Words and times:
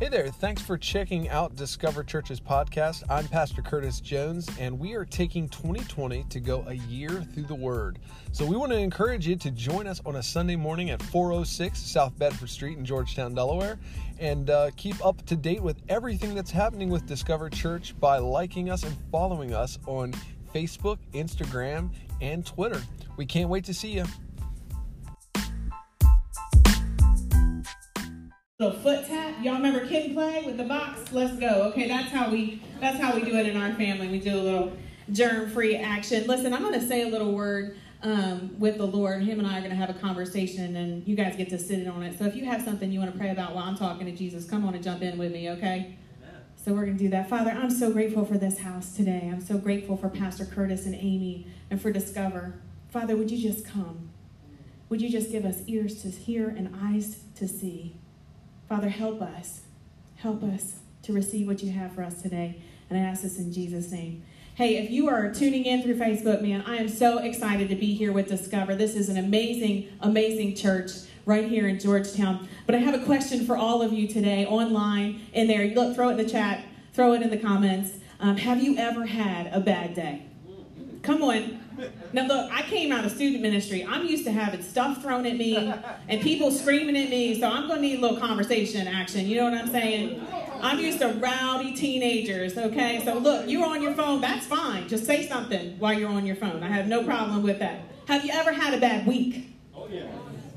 Hey 0.00 0.08
there, 0.08 0.26
thanks 0.26 0.60
for 0.60 0.76
checking 0.76 1.28
out 1.28 1.54
Discover 1.54 2.02
Church's 2.02 2.40
podcast. 2.40 3.04
I'm 3.08 3.28
Pastor 3.28 3.62
Curtis 3.62 4.00
Jones, 4.00 4.50
and 4.58 4.76
we 4.76 4.94
are 4.94 5.04
taking 5.04 5.48
2020 5.48 6.24
to 6.30 6.40
go 6.40 6.64
a 6.66 6.74
year 6.74 7.10
through 7.10 7.44
the 7.44 7.54
Word. 7.54 8.00
So 8.32 8.44
we 8.44 8.56
want 8.56 8.72
to 8.72 8.78
encourage 8.78 9.24
you 9.24 9.36
to 9.36 9.52
join 9.52 9.86
us 9.86 10.00
on 10.04 10.16
a 10.16 10.22
Sunday 10.22 10.56
morning 10.56 10.90
at 10.90 11.00
406 11.00 11.78
South 11.78 12.18
Bedford 12.18 12.50
Street 12.50 12.76
in 12.76 12.84
Georgetown, 12.84 13.36
Delaware, 13.36 13.78
and 14.18 14.50
uh, 14.50 14.72
keep 14.76 15.02
up 15.06 15.24
to 15.26 15.36
date 15.36 15.62
with 15.62 15.80
everything 15.88 16.34
that's 16.34 16.50
happening 16.50 16.90
with 16.90 17.06
Discover 17.06 17.50
Church 17.50 17.94
by 18.00 18.18
liking 18.18 18.70
us 18.70 18.82
and 18.82 18.96
following 19.12 19.54
us 19.54 19.78
on 19.86 20.12
Facebook, 20.52 20.98
Instagram, 21.12 21.90
and 22.20 22.44
Twitter. 22.44 22.82
We 23.16 23.26
can't 23.26 23.48
wait 23.48 23.64
to 23.66 23.74
see 23.74 23.92
you. 23.92 24.06
Little 28.64 28.80
foot 28.80 29.06
tap. 29.06 29.34
Y'all 29.42 29.54
remember 29.54 29.86
kid 29.86 30.14
play 30.14 30.42
with 30.44 30.56
the 30.56 30.64
box? 30.64 31.12
Let's 31.12 31.36
go. 31.38 31.64
Okay, 31.70 31.88
that's 31.88 32.10
how 32.10 32.30
we 32.30 32.62
that's 32.80 32.98
how 32.98 33.14
we 33.14 33.22
do 33.22 33.36
it 33.36 33.46
in 33.46 33.56
our 33.56 33.74
family. 33.74 34.08
We 34.08 34.20
do 34.20 34.34
a 34.34 34.40
little 34.40 34.72
germ-free 35.10 35.76
action. 35.76 36.26
Listen, 36.26 36.54
I'm 36.54 36.72
to 36.72 36.80
say 36.80 37.02
a 37.02 37.08
little 37.08 37.32
word 37.32 37.76
um, 38.02 38.58
with 38.58 38.78
the 38.78 38.86
Lord. 38.86 39.22
Him 39.22 39.38
and 39.38 39.46
I 39.46 39.60
are 39.60 39.68
to 39.68 39.74
have 39.74 39.90
a 39.90 39.94
conversation, 39.94 40.76
and 40.76 41.06
you 41.06 41.14
guys 41.14 41.36
get 41.36 41.50
to 41.50 41.58
sit 41.58 41.80
in 41.80 41.88
on 41.88 42.02
it. 42.02 42.18
So 42.18 42.24
if 42.24 42.34
you 42.34 42.44
have 42.46 42.62
something 42.62 42.90
you 42.90 43.00
want 43.00 43.12
to 43.12 43.18
pray 43.18 43.30
about 43.30 43.54
while 43.54 43.64
I'm 43.64 43.76
talking 43.76 44.06
to 44.06 44.12
Jesus, 44.12 44.48
come 44.48 44.64
on 44.66 44.74
and 44.74 44.82
jump 44.82 45.02
in 45.02 45.18
with 45.18 45.32
me, 45.32 45.50
okay? 45.50 45.96
So 46.56 46.72
we're 46.72 46.86
going 46.86 46.96
to 46.96 47.04
do 47.04 47.10
that. 47.10 47.28
Father, 47.28 47.50
I'm 47.50 47.70
so 47.70 47.92
grateful 47.92 48.24
for 48.24 48.38
this 48.38 48.60
house 48.60 48.96
today. 48.96 49.28
I'm 49.30 49.42
so 49.42 49.58
grateful 49.58 49.98
for 49.98 50.08
Pastor 50.08 50.46
Curtis 50.46 50.86
and 50.86 50.94
Amy 50.94 51.46
and 51.70 51.80
for 51.80 51.92
Discover. 51.92 52.54
Father, 52.88 53.14
would 53.16 53.30
you 53.30 53.36
just 53.36 53.66
come? 53.66 54.08
Would 54.88 55.02
you 55.02 55.10
just 55.10 55.30
give 55.30 55.44
us 55.44 55.60
ears 55.66 56.00
to 56.02 56.08
hear 56.08 56.48
and 56.48 56.74
eyes 56.82 57.18
to 57.36 57.46
see? 57.46 57.96
Father, 58.74 58.88
help 58.88 59.22
us. 59.22 59.60
Help 60.16 60.42
us 60.42 60.80
to 61.04 61.12
receive 61.12 61.46
what 61.46 61.62
you 61.62 61.70
have 61.70 61.92
for 61.92 62.02
us 62.02 62.20
today. 62.20 62.60
And 62.90 62.98
I 62.98 63.02
ask 63.02 63.22
this 63.22 63.38
in 63.38 63.52
Jesus' 63.52 63.92
name. 63.92 64.24
Hey, 64.56 64.78
if 64.78 64.90
you 64.90 65.08
are 65.08 65.32
tuning 65.32 65.64
in 65.64 65.80
through 65.80 65.94
Facebook, 65.94 66.42
man, 66.42 66.64
I 66.66 66.78
am 66.78 66.88
so 66.88 67.18
excited 67.18 67.68
to 67.68 67.76
be 67.76 67.94
here 67.94 68.10
with 68.10 68.26
Discover. 68.26 68.74
This 68.74 68.96
is 68.96 69.08
an 69.08 69.16
amazing, 69.16 69.90
amazing 70.00 70.56
church 70.56 70.90
right 71.24 71.48
here 71.48 71.68
in 71.68 71.78
Georgetown. 71.78 72.48
But 72.66 72.74
I 72.74 72.78
have 72.78 73.00
a 73.00 73.04
question 73.04 73.46
for 73.46 73.56
all 73.56 73.80
of 73.80 73.92
you 73.92 74.08
today 74.08 74.44
online 74.44 75.20
in 75.32 75.46
there. 75.46 75.72
Look, 75.72 75.94
throw 75.94 76.08
it 76.08 76.18
in 76.18 76.26
the 76.26 76.28
chat, 76.28 76.64
throw 76.94 77.12
it 77.12 77.22
in 77.22 77.30
the 77.30 77.38
comments. 77.38 77.98
Um, 78.18 78.38
have 78.38 78.60
you 78.60 78.76
ever 78.76 79.06
had 79.06 79.52
a 79.52 79.60
bad 79.60 79.94
day? 79.94 80.26
Come 81.04 81.22
on. 81.22 81.60
Now, 82.12 82.26
look, 82.26 82.50
I 82.52 82.62
came 82.62 82.90
out 82.90 83.04
of 83.04 83.12
student 83.12 83.42
ministry. 83.42 83.84
I'm 83.84 84.06
used 84.06 84.24
to 84.24 84.32
having 84.32 84.62
stuff 84.62 85.02
thrown 85.02 85.26
at 85.26 85.36
me 85.36 85.72
and 86.08 86.20
people 86.20 86.50
screaming 86.50 86.96
at 86.96 87.10
me, 87.10 87.38
so 87.38 87.46
I'm 87.46 87.66
going 87.66 87.82
to 87.82 87.88
need 87.88 87.98
a 87.98 88.00
little 88.00 88.16
conversation 88.16 88.88
action. 88.88 89.26
You 89.26 89.36
know 89.36 89.50
what 89.50 89.54
I'm 89.54 89.68
saying? 89.68 90.26
I'm 90.62 90.78
used 90.78 91.00
to 91.00 91.08
rowdy 91.08 91.74
teenagers, 91.74 92.56
okay? 92.56 93.02
So, 93.04 93.18
look, 93.18 93.48
you're 93.48 93.66
on 93.66 93.82
your 93.82 93.94
phone. 93.94 94.20
That's 94.20 94.46
fine. 94.46 94.88
Just 94.88 95.04
say 95.04 95.28
something 95.28 95.78
while 95.78 95.92
you're 95.92 96.10
on 96.10 96.24
your 96.24 96.36
phone. 96.36 96.62
I 96.62 96.68
have 96.68 96.86
no 96.86 97.04
problem 97.04 97.42
with 97.42 97.58
that. 97.58 97.82
Have 98.06 98.24
you 98.24 98.32
ever 98.32 98.52
had 98.52 98.72
a 98.72 98.80
bad 98.80 99.06
week? 99.06 99.54
Oh, 99.74 99.88
yeah. 99.90 100.06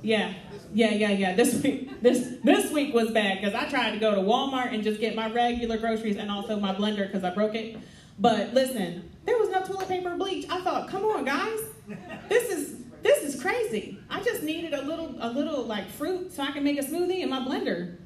Yeah. 0.02 0.34
Yeah, 0.74 0.92
yeah, 0.92 1.12
yeah. 1.12 1.36
This 1.36 1.62
week, 1.64 2.02
this 2.02 2.36
this 2.44 2.72
week 2.72 2.94
was 2.94 3.12
bad 3.12 3.40
because 3.40 3.56
I 3.56 3.70
tried 3.70 3.92
to 3.92 4.00
go 4.00 4.14
to 4.14 4.22
Walmart 4.22 4.74
and 4.74 4.84
just 4.84 5.00
get 5.00 5.16
my 5.16 5.32
regular 5.32 5.78
groceries 5.78 6.18
and 6.18 6.30
also 6.30 6.60
my 6.60 6.76
blender 6.76 7.08
because 7.08 7.24
I 7.24 7.34
broke 7.34 7.56
it. 7.56 7.78
But 8.20 8.54
listen, 8.54 9.10
there 9.28 9.38
was 9.38 9.50
no 9.50 9.62
toilet 9.62 9.90
paper 9.90 10.14
or 10.14 10.18
bleach. 10.18 10.48
I 10.50 10.62
thought, 10.62 10.88
come 10.90 11.04
on, 11.04 11.26
guys, 11.26 11.60
this 12.30 12.50
is 12.50 12.78
this 13.04 13.24
is 13.24 13.42
crazy. 13.42 14.00
I 14.10 14.24
just 14.24 14.42
needed 14.42 14.74
a 14.74 14.82
little 14.82 15.16
a 15.20 15.30
little 15.30 15.64
like 15.64 15.90
fruit 15.92 16.34
so 16.34 16.42
I 16.42 16.52
can 16.52 16.64
make 16.64 16.80
a 16.80 16.84
smoothie 16.84 17.20
in 17.20 17.30
my 17.30 17.40
blender. 17.40 17.98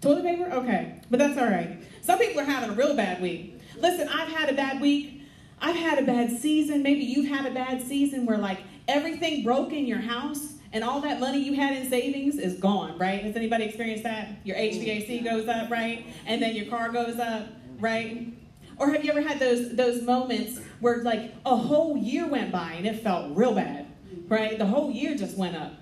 Toilet 0.00 0.22
paper? 0.22 0.50
Okay, 0.52 1.00
but 1.10 1.18
that's 1.18 1.38
all 1.38 1.46
right. 1.46 1.82
Some 2.02 2.18
people 2.18 2.40
are 2.40 2.44
having 2.44 2.70
a 2.70 2.74
real 2.74 2.94
bad 2.94 3.20
week. 3.20 3.58
Listen, 3.78 4.08
I've 4.08 4.28
had 4.28 4.48
a 4.48 4.54
bad 4.54 4.80
week. 4.80 5.22
I've 5.60 5.76
had 5.76 5.98
a 5.98 6.02
bad 6.02 6.30
season. 6.30 6.82
Maybe 6.82 7.04
you've 7.04 7.28
had 7.28 7.46
a 7.46 7.54
bad 7.54 7.82
season 7.82 8.24
where 8.24 8.38
like 8.38 8.60
everything 8.86 9.42
broke 9.42 9.72
in 9.72 9.86
your 9.86 9.98
house 9.98 10.54
and 10.72 10.84
all 10.84 11.00
that 11.00 11.20
money 11.20 11.38
you 11.38 11.54
had 11.54 11.76
in 11.76 11.88
savings 11.88 12.36
is 12.36 12.58
gone, 12.58 12.96
right? 12.98 13.22
Has 13.22 13.34
anybody 13.34 13.64
experienced 13.64 14.04
that? 14.04 14.28
Your 14.44 14.56
HVAC 14.56 15.24
goes 15.24 15.48
up, 15.48 15.70
right? 15.70 16.06
And 16.26 16.40
then 16.40 16.54
your 16.54 16.66
car 16.66 16.90
goes 16.90 17.18
up, 17.18 17.48
right? 17.78 18.32
Or 18.80 18.90
have 18.90 19.04
you 19.04 19.10
ever 19.10 19.20
had 19.20 19.38
those 19.38 19.76
those 19.76 20.02
moments 20.02 20.58
where 20.80 21.02
like 21.02 21.34
a 21.44 21.54
whole 21.54 21.98
year 21.98 22.26
went 22.26 22.50
by 22.50 22.72
and 22.72 22.86
it 22.86 23.02
felt 23.02 23.36
real 23.36 23.54
bad, 23.54 23.86
right? 24.26 24.58
The 24.58 24.66
whole 24.66 24.90
year 24.90 25.14
just 25.14 25.36
went 25.36 25.54
up. 25.54 25.74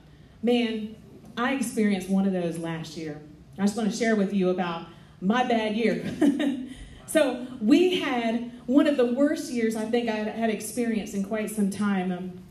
Man, 0.42 0.96
I 1.36 1.54
experienced 1.54 2.10
one 2.10 2.26
of 2.26 2.32
those 2.32 2.58
last 2.58 2.96
year. 2.96 3.22
I 3.56 3.62
just 3.62 3.76
want 3.76 3.88
to 3.88 3.96
share 3.96 4.16
with 4.16 4.34
you 4.34 4.50
about 4.50 4.86
my 5.20 5.46
bad 5.46 5.76
year. 5.76 6.12
so 7.06 7.46
we 7.60 8.00
had 8.00 8.50
one 8.66 8.88
of 8.88 8.96
the 8.96 9.06
worst 9.14 9.52
years 9.52 9.76
I 9.76 9.84
think 9.84 10.08
I 10.08 10.16
had 10.16 10.50
experienced 10.50 11.14
in 11.14 11.22
quite 11.22 11.50
some 11.50 11.70
time. 11.70 12.10
Um, 12.10 12.42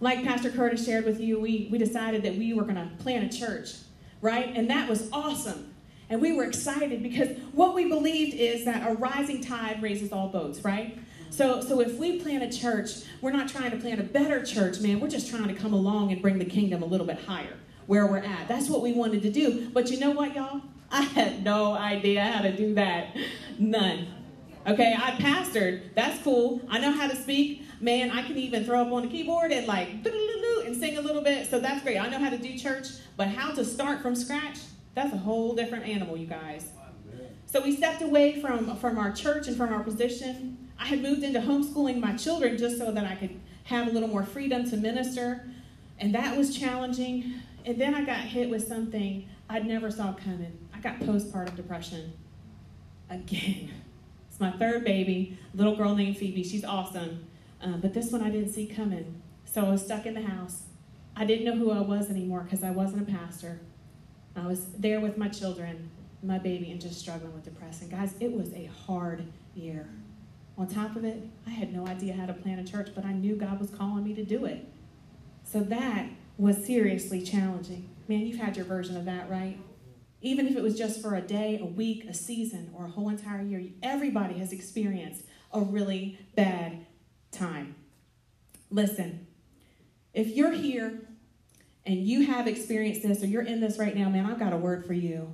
like 0.00 0.22
Pastor 0.22 0.50
Curtis 0.50 0.84
shared 0.84 1.04
with 1.04 1.18
you, 1.20 1.40
we, 1.40 1.68
we 1.72 1.78
decided 1.78 2.22
that 2.22 2.36
we 2.36 2.52
were 2.52 2.62
going 2.62 2.76
to 2.76 2.88
plant 3.02 3.34
a 3.34 3.36
church, 3.36 3.74
right? 4.20 4.52
And 4.54 4.70
that 4.70 4.88
was 4.88 5.08
awesome. 5.12 5.74
And 6.10 6.20
we 6.22 6.32
were 6.32 6.44
excited 6.44 7.02
because 7.02 7.36
what 7.52 7.74
we 7.74 7.88
believed 7.88 8.34
is 8.34 8.64
that 8.64 8.88
a 8.88 8.94
rising 8.94 9.42
tide 9.42 9.82
raises 9.82 10.12
all 10.12 10.28
boats, 10.28 10.64
right? 10.64 10.98
So, 11.30 11.60
so 11.60 11.80
if 11.80 11.98
we 11.98 12.20
plant 12.20 12.42
a 12.42 12.56
church, 12.56 13.02
we're 13.20 13.32
not 13.32 13.48
trying 13.48 13.70
to 13.72 13.76
plant 13.76 14.00
a 14.00 14.04
better 14.04 14.42
church, 14.42 14.80
man. 14.80 15.00
We're 15.00 15.08
just 15.08 15.28
trying 15.28 15.48
to 15.48 15.54
come 15.54 15.74
along 15.74 16.12
and 16.12 16.22
bring 16.22 16.38
the 16.38 16.46
kingdom 16.46 16.82
a 16.82 16.86
little 16.86 17.06
bit 17.06 17.20
higher 17.20 17.56
where 17.86 18.06
we're 18.06 18.18
at. 18.18 18.48
That's 18.48 18.68
what 18.68 18.82
we 18.82 18.92
wanted 18.92 19.22
to 19.22 19.30
do. 19.30 19.70
But 19.70 19.90
you 19.90 19.98
know 19.98 20.10
what, 20.10 20.34
y'all? 20.34 20.62
I 20.90 21.02
had 21.02 21.44
no 21.44 21.74
idea 21.74 22.24
how 22.24 22.42
to 22.42 22.56
do 22.56 22.74
that. 22.74 23.14
None. 23.58 24.06
Okay, 24.66 24.94
I 24.98 25.12
pastored. 25.12 25.94
That's 25.94 26.22
cool. 26.22 26.62
I 26.68 26.78
know 26.78 26.92
how 26.92 27.08
to 27.08 27.16
speak. 27.16 27.62
Man, 27.80 28.10
I 28.10 28.22
can 28.22 28.36
even 28.38 28.64
throw 28.64 28.82
up 28.82 28.92
on 28.92 29.02
the 29.02 29.08
keyboard 29.08 29.52
and 29.52 29.66
like 29.66 29.88
and 30.68 30.76
sing 30.76 30.98
a 30.98 31.00
little 31.00 31.22
bit. 31.22 31.48
So 31.48 31.58
that's 31.58 31.82
great. 31.82 31.98
I 31.98 32.08
know 32.08 32.18
how 32.18 32.30
to 32.30 32.38
do 32.38 32.56
church, 32.56 32.88
but 33.16 33.28
how 33.28 33.52
to 33.52 33.64
start 33.64 34.02
from 34.02 34.14
scratch, 34.14 34.58
that's 34.94 35.12
a 35.12 35.18
whole 35.18 35.54
different 35.54 35.86
animal, 35.86 36.16
you 36.16 36.26
guys. 36.26 36.70
So 37.46 37.62
we 37.62 37.74
stepped 37.74 38.02
away 38.02 38.40
from, 38.40 38.76
from 38.76 38.98
our 38.98 39.12
church 39.12 39.48
and 39.48 39.56
from 39.56 39.72
our 39.72 39.82
position. 39.82 40.68
I 40.78 40.86
had 40.86 41.02
moved 41.02 41.22
into 41.22 41.40
homeschooling 41.40 41.98
my 41.98 42.16
children 42.16 42.58
just 42.58 42.78
so 42.78 42.92
that 42.92 43.06
I 43.06 43.14
could 43.14 43.40
have 43.64 43.88
a 43.88 43.90
little 43.90 44.08
more 44.08 44.24
freedom 44.24 44.68
to 44.70 44.76
minister. 44.76 45.48
And 45.98 46.14
that 46.14 46.36
was 46.36 46.56
challenging. 46.56 47.34
And 47.64 47.80
then 47.80 47.94
I 47.94 48.04
got 48.04 48.18
hit 48.18 48.50
with 48.50 48.66
something 48.66 49.28
I'd 49.48 49.66
never 49.66 49.90
saw 49.90 50.12
coming. 50.12 50.58
I 50.74 50.80
got 50.80 51.00
postpartum 51.00 51.56
depression 51.56 52.12
again. 53.10 53.70
It's 54.28 54.38
my 54.38 54.50
third 54.52 54.84
baby, 54.84 55.38
little 55.54 55.74
girl 55.74 55.94
named 55.94 56.18
Phoebe. 56.18 56.44
She's 56.44 56.64
awesome. 56.64 57.26
Uh, 57.62 57.78
but 57.78 57.94
this 57.94 58.12
one 58.12 58.22
I 58.22 58.30
didn't 58.30 58.50
see 58.50 58.66
coming. 58.66 59.20
So 59.44 59.64
I 59.64 59.70
was 59.70 59.84
stuck 59.84 60.06
in 60.06 60.14
the 60.14 60.22
house. 60.22 60.64
I 61.16 61.24
didn't 61.24 61.44
know 61.44 61.56
who 61.56 61.72
I 61.72 61.80
was 61.80 62.10
anymore 62.10 62.42
because 62.42 62.62
I 62.62 62.70
wasn't 62.70 63.08
a 63.08 63.10
pastor. 63.10 63.60
I 64.38 64.46
was 64.46 64.66
there 64.78 65.00
with 65.00 65.16
my 65.16 65.28
children, 65.28 65.90
my 66.22 66.38
baby, 66.38 66.70
and 66.70 66.80
just 66.80 66.98
struggling 66.98 67.32
with 67.34 67.44
depression. 67.44 67.88
Guys, 67.88 68.14
it 68.20 68.32
was 68.32 68.52
a 68.52 68.70
hard 68.86 69.24
year. 69.54 69.88
On 70.56 70.66
top 70.66 70.96
of 70.96 71.04
it, 71.04 71.22
I 71.46 71.50
had 71.50 71.72
no 71.72 71.86
idea 71.86 72.14
how 72.14 72.26
to 72.26 72.34
plan 72.34 72.58
a 72.58 72.64
church, 72.64 72.90
but 72.94 73.04
I 73.04 73.12
knew 73.12 73.36
God 73.36 73.60
was 73.60 73.70
calling 73.70 74.04
me 74.04 74.14
to 74.14 74.24
do 74.24 74.44
it. 74.44 74.66
So 75.44 75.60
that 75.60 76.06
was 76.36 76.64
seriously 76.64 77.22
challenging. 77.22 77.88
Man, 78.08 78.26
you've 78.26 78.40
had 78.40 78.56
your 78.56 78.66
version 78.66 78.96
of 78.96 79.04
that, 79.04 79.30
right? 79.30 79.58
Even 80.20 80.46
if 80.46 80.56
it 80.56 80.62
was 80.62 80.76
just 80.76 81.00
for 81.00 81.14
a 81.14 81.20
day, 81.20 81.58
a 81.60 81.64
week, 81.64 82.04
a 82.04 82.14
season, 82.14 82.72
or 82.76 82.86
a 82.86 82.90
whole 82.90 83.08
entire 83.08 83.42
year, 83.42 83.62
everybody 83.82 84.34
has 84.38 84.52
experienced 84.52 85.22
a 85.52 85.60
really 85.60 86.18
bad 86.34 86.86
time. 87.30 87.76
Listen, 88.70 89.26
if 90.12 90.28
you're 90.28 90.52
here 90.52 91.07
and 91.88 92.06
you 92.06 92.26
have 92.26 92.46
experienced 92.46 93.02
this 93.02 93.22
or 93.22 93.26
you're 93.26 93.42
in 93.42 93.60
this 93.60 93.78
right 93.78 93.96
now, 93.96 94.10
man, 94.10 94.26
I've 94.26 94.38
got 94.38 94.52
a 94.52 94.58
word 94.58 94.84
for 94.84 94.92
you. 94.92 95.32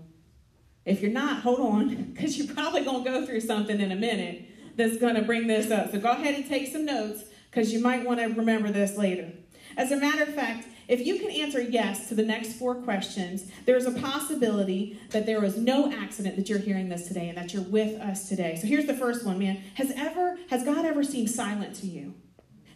If 0.85 1.01
you're 1.01 1.11
not, 1.11 1.43
hold 1.43 1.59
on, 1.59 2.05
because 2.12 2.39
you're 2.39 2.55
probably 2.55 2.85
going 2.85 3.03
to 3.03 3.11
go 3.11 3.27
through 3.27 3.41
something 3.41 3.81
in 3.81 3.91
a 3.91 3.97
minute 3.97 4.47
that's 4.77 4.97
going 4.99 5.17
to 5.17 5.23
bring 5.23 5.49
this 5.49 5.73
up. 5.73 5.91
So 5.91 5.99
go 5.99 6.12
ahead 6.12 6.35
and 6.35 6.47
take 6.47 6.73
some 6.73 6.85
notes 6.85 7.25
because 7.51 7.73
you 7.73 7.81
might 7.81 8.06
want 8.06 8.21
to 8.21 8.27
remember 8.27 8.71
this 8.71 8.97
later. 8.97 9.33
As 9.77 9.91
a 9.91 9.97
matter 9.97 10.23
of 10.23 10.33
fact, 10.33 10.69
if 10.87 11.05
you 11.05 11.19
can 11.19 11.31
answer 11.31 11.61
yes 11.61 12.09
to 12.09 12.15
the 12.15 12.23
next 12.23 12.53
four 12.53 12.77
questions, 12.77 13.50
there's 13.65 13.87
a 13.87 13.93
possibility 13.93 15.00
that 15.11 15.27
there 15.27 15.41
was 15.41 15.57
no 15.57 15.91
accident 15.93 16.37
that 16.37 16.49
you're 16.49 16.59
hearing 16.59 16.89
this 16.89 17.09
today 17.09 17.29
and 17.29 17.37
that 17.37 17.53
you're 17.53 17.62
with 17.62 18.00
us 18.00 18.29
today. 18.29 18.57
So 18.61 18.69
here's 18.69 18.87
the 18.87 18.95
first 18.95 19.27
one, 19.27 19.41
man. 19.41 19.57
Has 19.75 19.93
ever 19.97 20.39
has 20.50 20.62
God 20.62 20.85
ever 20.85 21.03
seemed 21.03 21.31
silent 21.31 21.75
to 21.77 21.87
you? 21.87 22.15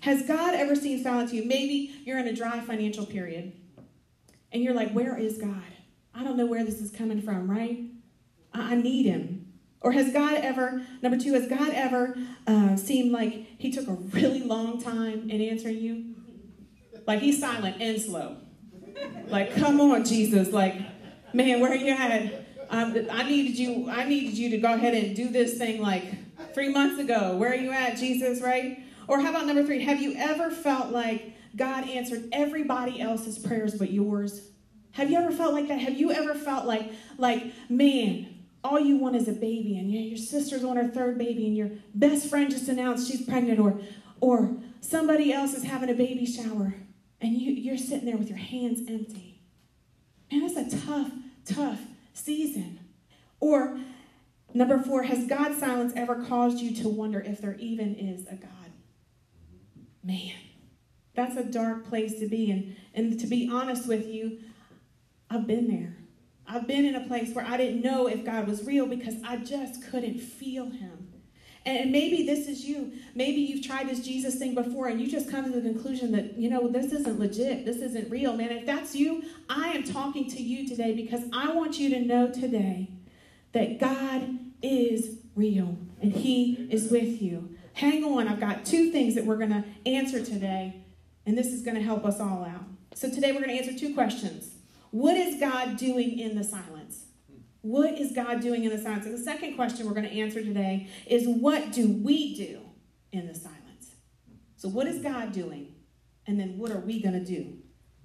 Has 0.00 0.26
God 0.26 0.54
ever 0.54 0.74
seemed 0.74 1.02
silent 1.02 1.30
to 1.30 1.36
you? 1.36 1.44
Maybe 1.44 2.00
you're 2.04 2.18
in 2.18 2.26
a 2.26 2.32
dry 2.32 2.60
financial 2.60 3.04
period 3.04 3.52
and 4.52 4.62
you're 4.62 4.74
like, 4.74 4.92
where 4.92 5.16
is 5.16 5.38
God? 5.38 5.62
I 6.14 6.24
don't 6.24 6.36
know 6.36 6.46
where 6.46 6.64
this 6.64 6.80
is 6.80 6.90
coming 6.90 7.20
from, 7.20 7.50
right? 7.50 7.84
I, 8.52 8.74
need 8.74 9.06
him. 9.06 9.46
Or 9.80 9.92
has 9.92 10.12
God 10.12 10.34
ever, 10.34 10.82
number 11.02 11.18
two, 11.18 11.34
has 11.34 11.46
God 11.48 11.70
ever 11.72 12.16
uh, 12.46 12.76
seemed 12.76 13.12
like 13.12 13.46
he 13.58 13.70
took 13.70 13.86
a 13.86 13.92
really 13.92 14.42
long 14.42 14.82
time 14.82 15.30
in 15.30 15.40
answering 15.40 15.78
you? 15.78 16.14
Like 17.06 17.20
he's 17.20 17.38
silent 17.38 17.80
and 17.80 18.00
slow. 18.00 18.36
Like, 19.28 19.54
come 19.54 19.80
on, 19.80 20.04
Jesus. 20.04 20.52
Like, 20.52 20.74
man, 21.32 21.60
where 21.60 21.70
are 21.70 21.76
you 21.76 21.92
at? 21.92 22.46
Um, 22.70 22.96
I 23.10 23.22
needed 23.22 23.58
you. 23.58 23.88
I 23.88 24.04
needed 24.04 24.36
you 24.36 24.50
to 24.50 24.58
go 24.58 24.74
ahead 24.74 24.94
and 24.94 25.14
do 25.14 25.28
this 25.28 25.56
thing 25.56 25.80
like 25.80 26.04
three 26.52 26.70
months 26.70 27.00
ago. 27.00 27.36
Where 27.36 27.52
are 27.52 27.56
you 27.56 27.70
at, 27.70 27.96
Jesus? 27.96 28.40
Right? 28.40 28.82
Or 29.06 29.20
how 29.20 29.30
about 29.30 29.46
number 29.46 29.64
three? 29.64 29.82
Have 29.84 30.02
you 30.02 30.14
ever 30.16 30.50
felt 30.50 30.90
like 30.90 31.34
God 31.56 31.88
answered 31.88 32.28
everybody 32.32 33.00
else's 33.00 33.38
prayers 33.38 33.74
but 33.74 33.90
yours? 33.90 34.48
Have 34.92 35.10
you 35.10 35.18
ever 35.18 35.30
felt 35.30 35.54
like 35.54 35.68
that? 35.68 35.80
Have 35.80 35.98
you 35.98 36.10
ever 36.10 36.34
felt 36.34 36.66
like, 36.66 36.90
like, 37.18 37.52
man, 37.68 38.44
all 38.64 38.80
you 38.80 38.96
want 38.96 39.16
is 39.16 39.28
a 39.28 39.32
baby, 39.32 39.78
and 39.78 39.90
your 39.90 40.18
sister's 40.18 40.64
on 40.64 40.76
her 40.76 40.88
third 40.88 41.18
baby, 41.18 41.46
and 41.46 41.56
your 41.56 41.70
best 41.94 42.28
friend 42.28 42.50
just 42.50 42.68
announced 42.68 43.10
she's 43.10 43.24
pregnant, 43.24 43.60
or, 43.60 43.78
or 44.20 44.56
somebody 44.80 45.32
else 45.32 45.54
is 45.54 45.64
having 45.64 45.90
a 45.90 45.94
baby 45.94 46.26
shower, 46.26 46.74
and 47.20 47.34
you, 47.34 47.52
you're 47.52 47.78
sitting 47.78 48.06
there 48.06 48.16
with 48.16 48.28
your 48.28 48.38
hands 48.38 48.80
empty. 48.88 49.40
Man, 50.30 50.46
that's 50.46 50.74
a 50.74 50.86
tough, 50.86 51.12
tough 51.44 51.80
season. 52.12 52.80
Or 53.40 53.78
number 54.52 54.78
four, 54.82 55.04
has 55.04 55.26
God's 55.26 55.58
silence 55.58 55.92
ever 55.94 56.24
caused 56.24 56.58
you 56.58 56.74
to 56.82 56.88
wonder 56.88 57.20
if 57.20 57.40
there 57.40 57.56
even 57.60 57.94
is 57.94 58.26
a 58.26 58.34
God? 58.34 58.72
Man, 60.02 60.34
that's 61.18 61.36
a 61.36 61.44
dark 61.44 61.88
place 61.88 62.18
to 62.20 62.26
be. 62.26 62.50
And, 62.50 62.76
and 62.94 63.20
to 63.20 63.26
be 63.26 63.50
honest 63.52 63.88
with 63.88 64.06
you, 64.06 64.38
I've 65.28 65.46
been 65.46 65.68
there. 65.68 65.96
I've 66.46 66.66
been 66.66 66.84
in 66.84 66.94
a 66.94 67.06
place 67.06 67.34
where 67.34 67.44
I 67.44 67.56
didn't 67.56 67.82
know 67.82 68.06
if 68.06 68.24
God 68.24 68.46
was 68.46 68.64
real 68.64 68.86
because 68.86 69.16
I 69.24 69.36
just 69.36 69.84
couldn't 69.90 70.20
feel 70.20 70.66
him. 70.66 71.12
And 71.66 71.92
maybe 71.92 72.24
this 72.24 72.48
is 72.48 72.64
you. 72.64 72.92
Maybe 73.14 73.42
you've 73.42 73.66
tried 73.66 73.88
this 73.88 74.00
Jesus 74.00 74.36
thing 74.36 74.54
before 74.54 74.86
and 74.86 74.98
you 75.00 75.10
just 75.10 75.30
come 75.30 75.44
to 75.44 75.50
the 75.50 75.60
conclusion 75.60 76.12
that, 76.12 76.38
you 76.38 76.48
know, 76.48 76.68
this 76.68 76.92
isn't 76.92 77.18
legit. 77.18 77.66
This 77.66 77.78
isn't 77.78 78.10
real. 78.10 78.34
Man, 78.34 78.50
if 78.50 78.64
that's 78.64 78.94
you, 78.94 79.24
I 79.50 79.70
am 79.70 79.82
talking 79.82 80.30
to 80.30 80.42
you 80.42 80.66
today 80.66 80.94
because 80.94 81.22
I 81.32 81.52
want 81.52 81.78
you 81.78 81.90
to 81.90 82.00
know 82.00 82.30
today 82.30 82.88
that 83.52 83.78
God 83.78 84.38
is 84.62 85.18
real 85.34 85.76
and 86.00 86.12
he 86.12 86.68
is 86.70 86.90
with 86.90 87.20
you. 87.20 87.56
Hang 87.74 88.04
on. 88.04 88.28
I've 88.28 88.40
got 88.40 88.64
two 88.64 88.90
things 88.90 89.14
that 89.16 89.26
we're 89.26 89.36
going 89.36 89.50
to 89.50 89.64
answer 89.84 90.24
today, 90.24 90.84
and 91.28 91.36
this 91.36 91.48
is 91.48 91.60
going 91.60 91.76
to 91.76 91.82
help 91.82 92.06
us 92.06 92.20
all 92.20 92.42
out. 92.42 92.64
So 92.94 93.10
today 93.10 93.32
we're 93.32 93.42
going 93.42 93.54
to 93.54 93.62
answer 93.62 93.78
two 93.78 93.92
questions. 93.92 94.54
What 94.92 95.14
is 95.14 95.38
God 95.38 95.76
doing 95.76 96.18
in 96.18 96.34
the 96.34 96.42
silence? 96.42 97.04
What 97.60 97.98
is 97.98 98.12
God 98.12 98.40
doing 98.40 98.64
in 98.64 98.70
the 98.70 98.78
silence? 98.78 99.04
And 99.04 99.12
the 99.12 99.22
second 99.22 99.54
question 99.54 99.86
we're 99.86 99.92
going 99.92 100.08
to 100.08 100.20
answer 100.20 100.42
today 100.42 100.88
is 101.06 101.28
what 101.28 101.70
do 101.70 101.86
we 101.86 102.34
do 102.34 102.60
in 103.12 103.26
the 103.26 103.34
silence? 103.34 103.96
So, 104.56 104.70
what 104.70 104.86
is 104.86 105.02
God 105.02 105.32
doing? 105.32 105.74
And 106.26 106.40
then 106.40 106.56
what 106.56 106.70
are 106.70 106.80
we 106.80 107.02
going 107.02 107.22
to 107.22 107.24
do? 107.24 107.58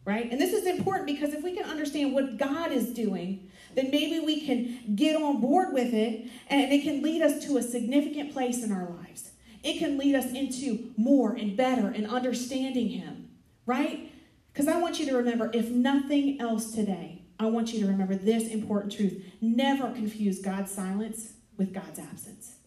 Right? 0.04 0.30
And 0.30 0.42
this 0.42 0.52
is 0.52 0.66
important 0.66 1.06
because 1.06 1.34
if 1.34 1.46
we 1.46 1.56
can 1.56 1.64
understand 1.64 2.14
what 2.14 2.38
God 2.38 2.74
is 2.74 2.90
doing, 2.90 3.50
then 3.74 3.90
maybe 3.90 4.20
we 4.20 4.46
can 4.46 4.96
get 4.98 5.16
on 5.16 5.40
board 5.40 5.72
with 5.72 5.94
it 5.94 6.30
and 6.50 6.74
it 6.74 6.84
can 6.84 7.02
lead 7.02 7.22
us 7.22 7.46
to 7.46 7.56
a 7.56 7.64
significant 7.64 8.34
place 8.34 8.66
in 8.66 8.74
our 8.74 8.90
lives. 8.90 9.32
It 9.64 9.80
can 9.80 9.98
lead 9.98 10.16
us 10.16 10.32
into 10.34 10.92
more 10.98 11.34
and 11.34 11.56
better 11.56 11.88
and 11.88 12.06
understanding 12.06 12.90
Him, 12.90 13.30
right? 13.66 14.12
Because 14.52 14.68
I 14.68 14.80
want 14.80 15.00
you 15.00 15.06
to 15.08 15.18
remember, 15.18 15.50
if 15.54 15.70
nothing 15.70 16.40
else 16.40 16.72
today, 16.72 17.24
I 17.40 17.48
want 17.48 17.74
you 17.74 17.80
to 17.80 17.88
remember 17.88 18.16
this 18.16 18.48
important 18.50 18.94
truth. 18.94 19.24
Never 19.42 19.92
confuse 19.92 20.40
God's 20.40 20.72
silence 20.72 21.34
with 21.58 21.74
God's 21.74 22.00
absence. 22.00 22.58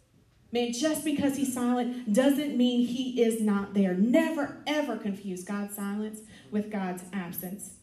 Man, 0.52 0.72
just 0.72 1.04
because 1.04 1.36
he's 1.36 1.52
silent 1.52 2.12
doesn't 2.12 2.56
mean 2.56 2.86
he 2.86 3.20
is 3.22 3.40
not 3.40 3.74
there. 3.74 3.94
Never, 3.94 4.62
ever 4.66 4.96
confuse 4.96 5.44
God's 5.44 5.76
silence 5.76 6.20
with 6.50 6.70
God's 6.70 7.04
absence. 7.12 7.74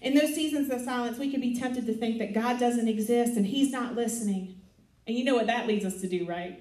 In 0.00 0.14
those 0.14 0.34
seasons 0.34 0.68
of 0.70 0.80
silence, 0.80 1.18
we 1.18 1.30
can 1.30 1.40
be 1.40 1.58
tempted 1.58 1.86
to 1.86 1.94
think 1.94 2.18
that 2.18 2.34
God 2.34 2.58
doesn't 2.58 2.88
exist 2.88 3.36
and 3.36 3.46
he's 3.46 3.70
not 3.70 3.94
listening. 3.94 4.60
And 5.06 5.16
you 5.16 5.24
know 5.24 5.34
what 5.34 5.46
that 5.46 5.66
leads 5.66 5.84
us 5.84 6.00
to 6.00 6.08
do, 6.08 6.26
right? 6.26 6.60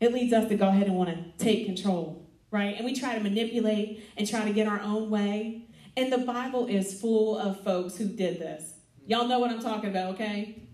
It 0.00 0.14
leads 0.14 0.32
us 0.32 0.48
to 0.48 0.54
go 0.54 0.68
ahead 0.68 0.86
and 0.86 0.96
want 0.96 1.10
to 1.10 1.44
take 1.44 1.66
control, 1.66 2.26
right? 2.50 2.74
And 2.76 2.84
we 2.84 2.94
try 2.94 3.14
to 3.14 3.20
manipulate 3.20 4.02
and 4.16 4.28
try 4.28 4.44
to 4.44 4.52
get 4.52 4.66
our 4.66 4.80
own 4.80 5.10
way. 5.10 5.68
And 5.96 6.12
the 6.12 6.18
Bible 6.18 6.66
is 6.66 6.98
full 6.98 7.38
of 7.38 7.62
folks 7.62 7.96
who 7.96 8.06
did 8.06 8.40
this. 8.40 8.74
Y'all 9.06 9.28
know 9.28 9.38
what 9.38 9.50
I'm 9.50 9.60
talking 9.60 9.90
about, 9.90 10.14
okay? 10.14 10.62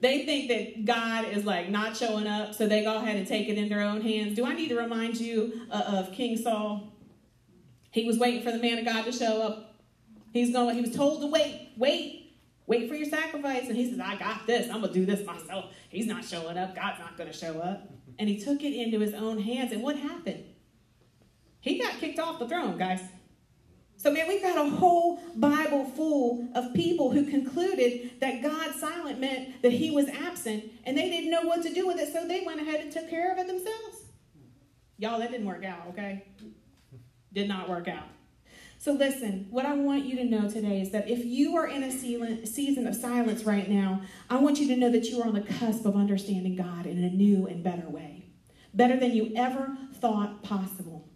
They 0.00 0.24
think 0.24 0.48
that 0.48 0.84
God 0.84 1.32
is 1.32 1.44
like 1.44 1.68
not 1.70 1.96
showing 1.96 2.26
up, 2.26 2.54
so 2.54 2.68
they 2.68 2.84
go 2.84 2.98
ahead 2.98 3.16
and 3.16 3.26
take 3.26 3.48
it 3.48 3.58
in 3.58 3.68
their 3.68 3.80
own 3.80 4.02
hands. 4.02 4.36
Do 4.36 4.44
I 4.44 4.54
need 4.54 4.68
to 4.68 4.76
remind 4.76 5.18
you 5.18 5.62
uh, 5.70 5.96
of 5.98 6.12
King 6.12 6.36
Saul? 6.36 6.92
He 7.90 8.04
was 8.04 8.18
waiting 8.18 8.42
for 8.42 8.52
the 8.52 8.58
man 8.58 8.78
of 8.78 8.84
God 8.84 9.04
to 9.06 9.12
show 9.12 9.42
up. 9.42 9.80
He's 10.32 10.52
going. 10.52 10.76
He 10.76 10.82
was 10.82 10.94
told 10.94 11.22
to 11.22 11.26
wait, 11.26 11.70
wait, 11.76 12.36
wait 12.66 12.88
for 12.88 12.94
your 12.94 13.08
sacrifice, 13.08 13.68
and 13.68 13.76
he 13.76 13.90
says, 13.90 13.98
"I 13.98 14.16
got 14.16 14.46
this. 14.46 14.68
I'm 14.70 14.80
gonna 14.80 14.92
do 14.92 15.04
this 15.04 15.26
myself." 15.26 15.66
He's 15.88 16.06
not 16.06 16.24
showing 16.24 16.56
up. 16.56 16.74
God's 16.76 17.00
not 17.00 17.16
gonna 17.16 17.32
show 17.32 17.58
up, 17.58 17.90
and 18.18 18.28
he 18.28 18.38
took 18.38 18.62
it 18.62 18.74
into 18.74 19.00
his 19.00 19.14
own 19.14 19.38
hands. 19.38 19.72
And 19.72 19.82
what 19.82 19.96
happened? 19.96 20.44
He 21.60 21.78
got 21.78 21.98
kicked 21.98 22.18
off 22.18 22.38
the 22.38 22.48
throne, 22.48 22.78
guys. 22.78 23.00
So, 23.96 24.10
man, 24.10 24.28
we've 24.28 24.40
got 24.40 24.56
a 24.56 24.70
whole 24.70 25.20
Bible 25.36 25.84
full 25.84 26.48
of 26.54 26.72
people 26.72 27.10
who 27.10 27.26
concluded 27.26 28.12
that 28.20 28.42
God 28.42 28.74
silent 28.74 29.20
meant 29.20 29.60
that 29.60 29.72
he 29.72 29.90
was 29.90 30.08
absent 30.08 30.72
and 30.84 30.96
they 30.96 31.10
didn't 31.10 31.30
know 31.30 31.42
what 31.42 31.62
to 31.64 31.72
do 31.74 31.86
with 31.86 31.98
it, 31.98 32.10
so 32.10 32.26
they 32.26 32.40
went 32.40 32.62
ahead 32.62 32.80
and 32.80 32.90
took 32.90 33.10
care 33.10 33.30
of 33.30 33.38
it 33.38 33.46
themselves. 33.46 34.04
Y'all, 34.96 35.18
that 35.18 35.30
didn't 35.30 35.46
work 35.46 35.64
out, 35.64 35.88
okay? 35.88 36.24
Did 37.32 37.46
not 37.46 37.68
work 37.68 37.88
out. 37.88 38.08
So, 38.80 38.92
listen, 38.92 39.46
what 39.50 39.66
I 39.66 39.74
want 39.74 40.06
you 40.06 40.16
to 40.16 40.24
know 40.24 40.48
today 40.48 40.80
is 40.80 40.90
that 40.92 41.06
if 41.06 41.22
you 41.22 41.54
are 41.58 41.66
in 41.66 41.82
a 41.82 41.92
season 41.92 42.86
of 42.86 42.96
silence 42.96 43.44
right 43.44 43.68
now, 43.68 44.00
I 44.30 44.38
want 44.38 44.58
you 44.58 44.68
to 44.68 44.76
know 44.76 44.90
that 44.90 45.04
you 45.04 45.20
are 45.20 45.26
on 45.26 45.34
the 45.34 45.42
cusp 45.42 45.84
of 45.84 45.96
understanding 45.96 46.56
God 46.56 46.86
in 46.86 47.04
a 47.04 47.10
new 47.10 47.46
and 47.46 47.62
better 47.62 47.86
way, 47.86 48.24
better 48.72 48.98
than 48.98 49.12
you 49.12 49.32
ever 49.36 49.76
thought 49.92 50.42
possible. 50.42 51.06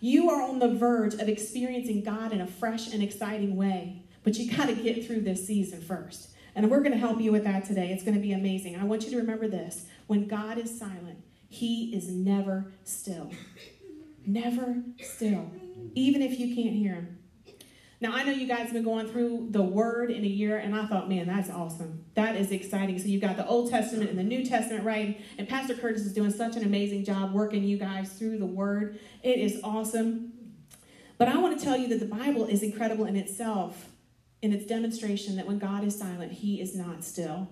You 0.00 0.30
are 0.30 0.40
on 0.40 0.60
the 0.60 0.72
verge 0.72 1.12
of 1.12 1.28
experiencing 1.28 2.02
God 2.04 2.32
in 2.32 2.40
a 2.40 2.46
fresh 2.46 2.90
and 2.90 3.02
exciting 3.02 3.54
way, 3.54 4.02
but 4.24 4.38
you 4.38 4.56
got 4.56 4.68
to 4.68 4.74
get 4.74 5.06
through 5.06 5.20
this 5.20 5.46
season 5.46 5.82
first. 5.82 6.30
And 6.54 6.70
we're 6.70 6.80
going 6.80 6.92
to 6.92 6.98
help 6.98 7.20
you 7.20 7.32
with 7.32 7.44
that 7.44 7.66
today. 7.66 7.90
It's 7.90 8.02
going 8.02 8.16
to 8.16 8.20
be 8.22 8.32
amazing. 8.32 8.76
I 8.76 8.84
want 8.84 9.04
you 9.04 9.10
to 9.10 9.18
remember 9.18 9.46
this 9.46 9.84
when 10.06 10.26
God 10.26 10.56
is 10.56 10.78
silent, 10.78 11.22
He 11.50 11.94
is 11.94 12.08
never 12.08 12.72
still. 12.82 13.30
Never 14.26 14.82
still, 15.02 15.50
even 15.94 16.22
if 16.22 16.38
you 16.38 16.54
can't 16.54 16.74
hear 16.74 16.94
Him. 16.94 17.18
Now, 18.02 18.12
I 18.14 18.22
know 18.22 18.32
you 18.32 18.46
guys 18.46 18.60
have 18.60 18.72
been 18.72 18.84
going 18.84 19.08
through 19.08 19.48
the 19.50 19.62
Word 19.62 20.10
in 20.10 20.24
a 20.24 20.28
year, 20.28 20.56
and 20.56 20.74
I 20.74 20.86
thought, 20.86 21.08
man, 21.08 21.26
that's 21.26 21.50
awesome. 21.50 22.04
That 22.14 22.34
is 22.34 22.50
exciting. 22.50 22.98
So 22.98 23.08
you've 23.08 23.20
got 23.20 23.36
the 23.36 23.46
Old 23.46 23.70
Testament 23.70 24.08
and 24.08 24.18
the 24.18 24.24
New 24.24 24.44
Testament, 24.44 24.84
right? 24.84 25.20
And 25.36 25.46
Pastor 25.46 25.74
Curtis 25.74 26.02
is 26.02 26.14
doing 26.14 26.30
such 26.30 26.56
an 26.56 26.64
amazing 26.64 27.04
job 27.04 27.34
working 27.34 27.62
you 27.62 27.76
guys 27.76 28.10
through 28.10 28.38
the 28.38 28.46
Word. 28.46 28.98
It 29.22 29.38
is 29.38 29.60
awesome. 29.62 30.32
But 31.18 31.28
I 31.28 31.36
want 31.36 31.58
to 31.58 31.62
tell 31.62 31.76
you 31.76 31.88
that 31.88 32.00
the 32.00 32.06
Bible 32.06 32.46
is 32.46 32.62
incredible 32.62 33.04
in 33.04 33.16
itself, 33.16 33.90
in 34.40 34.54
its 34.54 34.64
demonstration 34.64 35.36
that 35.36 35.46
when 35.46 35.58
God 35.58 35.84
is 35.84 35.98
silent, 35.98 36.32
He 36.32 36.58
is 36.58 36.74
not 36.74 37.04
still. 37.04 37.50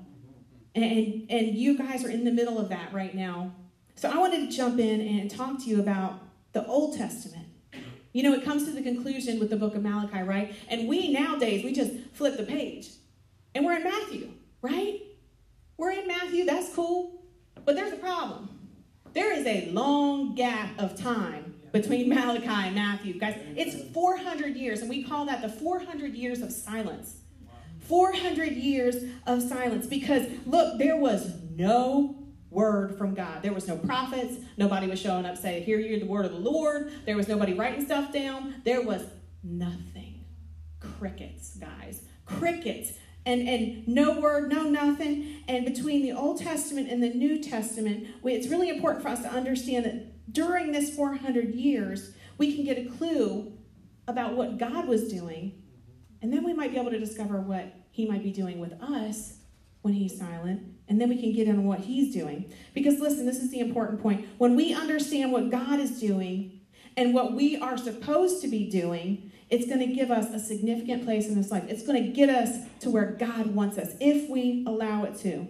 And, 0.75 1.27
and 1.29 1.55
you 1.55 1.77
guys 1.77 2.05
are 2.07 2.11
in 2.11 2.25
the 2.25 2.33
middle 2.33 2.59
of 2.59 2.71
that 2.71 2.95
right 2.95 3.15
now. 3.15 3.53
So 3.97 4.11
I 4.11 4.17
wanted 4.17 4.49
to 4.49 4.57
jump 4.57 4.79
in 4.79 5.03
and 5.03 5.31
talk 5.31 5.59
to 5.65 5.69
you 5.69 5.79
about 5.79 6.21
the 6.53 6.65
Old 6.65 6.97
Testament 6.97 7.48
you 8.13 8.23
know, 8.23 8.33
it 8.33 8.45
comes 8.45 8.65
to 8.65 8.71
the 8.71 8.83
conclusion 8.83 9.39
with 9.39 9.51
the 9.51 9.57
book 9.57 9.75
of 9.75 9.83
Malachi, 9.83 10.23
right? 10.23 10.55
And 10.69 10.89
we 10.89 11.13
nowadays, 11.13 11.65
we 11.65 11.73
just 11.73 11.93
flip 12.13 12.37
the 12.37 12.45
page 12.45 12.89
and 13.55 13.65
we're 13.65 13.77
in 13.77 13.85
Matthew, 13.85 14.31
right? 14.63 15.01
We're 15.77 15.93
in 15.93 16.07
Matthew, 16.07 16.45
that's 16.45 16.75
cool. 16.75 17.23
But 17.65 17.77
there's 17.77 17.93
a 17.93 17.97
problem. 17.97 18.49
There 19.13 19.33
is 19.33 19.47
a 19.47 19.71
long 19.71 20.35
gap 20.35 20.71
of 20.79 20.97
time 20.97 21.55
between 21.73 22.09
Malachi 22.15 22.47
and 22.47 22.75
Matthew. 22.75 23.19
Guys, 23.19 23.39
it's 23.57 23.93
400 23.93 24.57
years, 24.57 24.81
and 24.81 24.89
we 24.89 25.03
call 25.03 25.27
that 25.27 25.43
the 25.43 25.49
400 25.49 26.15
years 26.15 26.41
of 26.41 26.53
silence. 26.53 27.19
400 27.81 28.53
years 28.53 29.05
of 29.27 29.43
silence 29.43 29.87
because, 29.87 30.27
look, 30.47 30.79
there 30.79 30.97
was 30.97 31.33
no 31.57 32.18
word 32.51 32.97
from 32.97 33.15
God. 33.15 33.43
There 33.43 33.53
was 33.53 33.69
no 33.69 33.77
prophets. 33.77 34.37
Nobody 34.57 34.87
was 34.87 34.99
showing 34.99 35.27
up 35.27 35.37
saying, 35.37 35.65
Hear 35.65 35.79
you 35.79 36.01
the 36.01 36.07
word 36.07 36.25
of 36.25 36.33
the 36.33 36.39
Lord. 36.39 36.93
There 37.05 37.17
was 37.17 37.29
nobody 37.29 37.55
writing 37.55 37.85
stuff 37.85 38.13
down. 38.13 38.63
There 38.65 38.83
was 38.83 39.03
nothing. 39.43 40.25
Crickets, 40.81 41.57
guys. 41.57 42.03
Crickets. 42.25 42.93
And, 43.27 43.47
and 43.47 43.87
no 43.87 44.21
word, 44.21 44.51
no 44.51 44.63
nothing. 44.63 45.43
And 45.49 45.65
between 45.65 46.03
the 46.03 46.13
Old 46.13 46.39
Testament 46.39 46.89
and 46.89 47.03
the 47.03 47.11
New 47.11 47.43
Testament, 47.43 48.07
it's 48.25 48.49
really 48.49 48.71
important 48.71 49.03
for 49.03 49.09
us 49.09 49.21
to 49.23 49.29
understand 49.29 49.85
that 49.85 50.33
during 50.33 50.73
this 50.73 50.95
400 50.95 51.55
years, 51.55 52.13
we 52.39 52.55
can 52.55 52.65
get 52.65 52.79
a 52.79 52.89
clue 52.89 53.53
about 54.07 54.35
what 54.35 54.57
God 54.57 54.89
was 54.89 55.09
doing. 55.09 55.63
And 56.23 56.33
then 56.33 56.43
we 56.43 56.55
might 56.55 56.71
be 56.71 56.79
able 56.79 56.91
to 56.91 56.99
discover 56.99 57.41
what 57.41 57.75
He 57.91 58.07
might 58.07 58.23
be 58.23 58.33
doing 58.33 58.59
with 58.59 58.73
us 58.83 59.35
when 59.83 59.93
He's 59.93 60.19
silent 60.19 60.78
and 60.89 61.01
then 61.01 61.09
we 61.09 61.17
can 61.17 61.33
get 61.33 61.49
into 61.49 61.61
what 61.61 61.81
he's 61.81 62.13
doing. 62.13 62.53
Because 62.75 62.99
listen, 62.99 63.27
this 63.27 63.39
is 63.39 63.51
the 63.51 63.61
important 63.61 64.03
point. 64.03 64.27
When 64.39 64.57
we 64.57 64.75
understand 64.75 65.33
what 65.33 65.51
God 65.51 65.79
is 65.81 66.01
doing 66.01 66.61
and 66.97 67.15
what 67.15 67.33
we 67.33 67.59
are 67.59 67.77
supposed 67.77 68.41
to 68.43 68.49
be 68.49 68.71
doing, 68.71 69.31
it's 69.51 69.67
going 69.67 69.81
to 69.81 69.87
give 69.87 70.11
us 70.11 70.31
a 70.31 70.41
significant 70.41 71.05
place 71.05 71.29
in 71.29 71.35
this 71.35 71.51
life. 71.51 71.65
It's 71.69 71.87
going 71.87 72.03
to 72.03 72.11
get 72.11 72.29
us 72.29 72.67
to 72.81 72.91
where 72.91 73.13
God 73.13 73.55
wants 73.55 73.79
us 73.79 73.91
if 74.01 74.29
we 74.29 74.65
allow 74.67 75.05
it 75.05 75.17
to. 75.21 75.47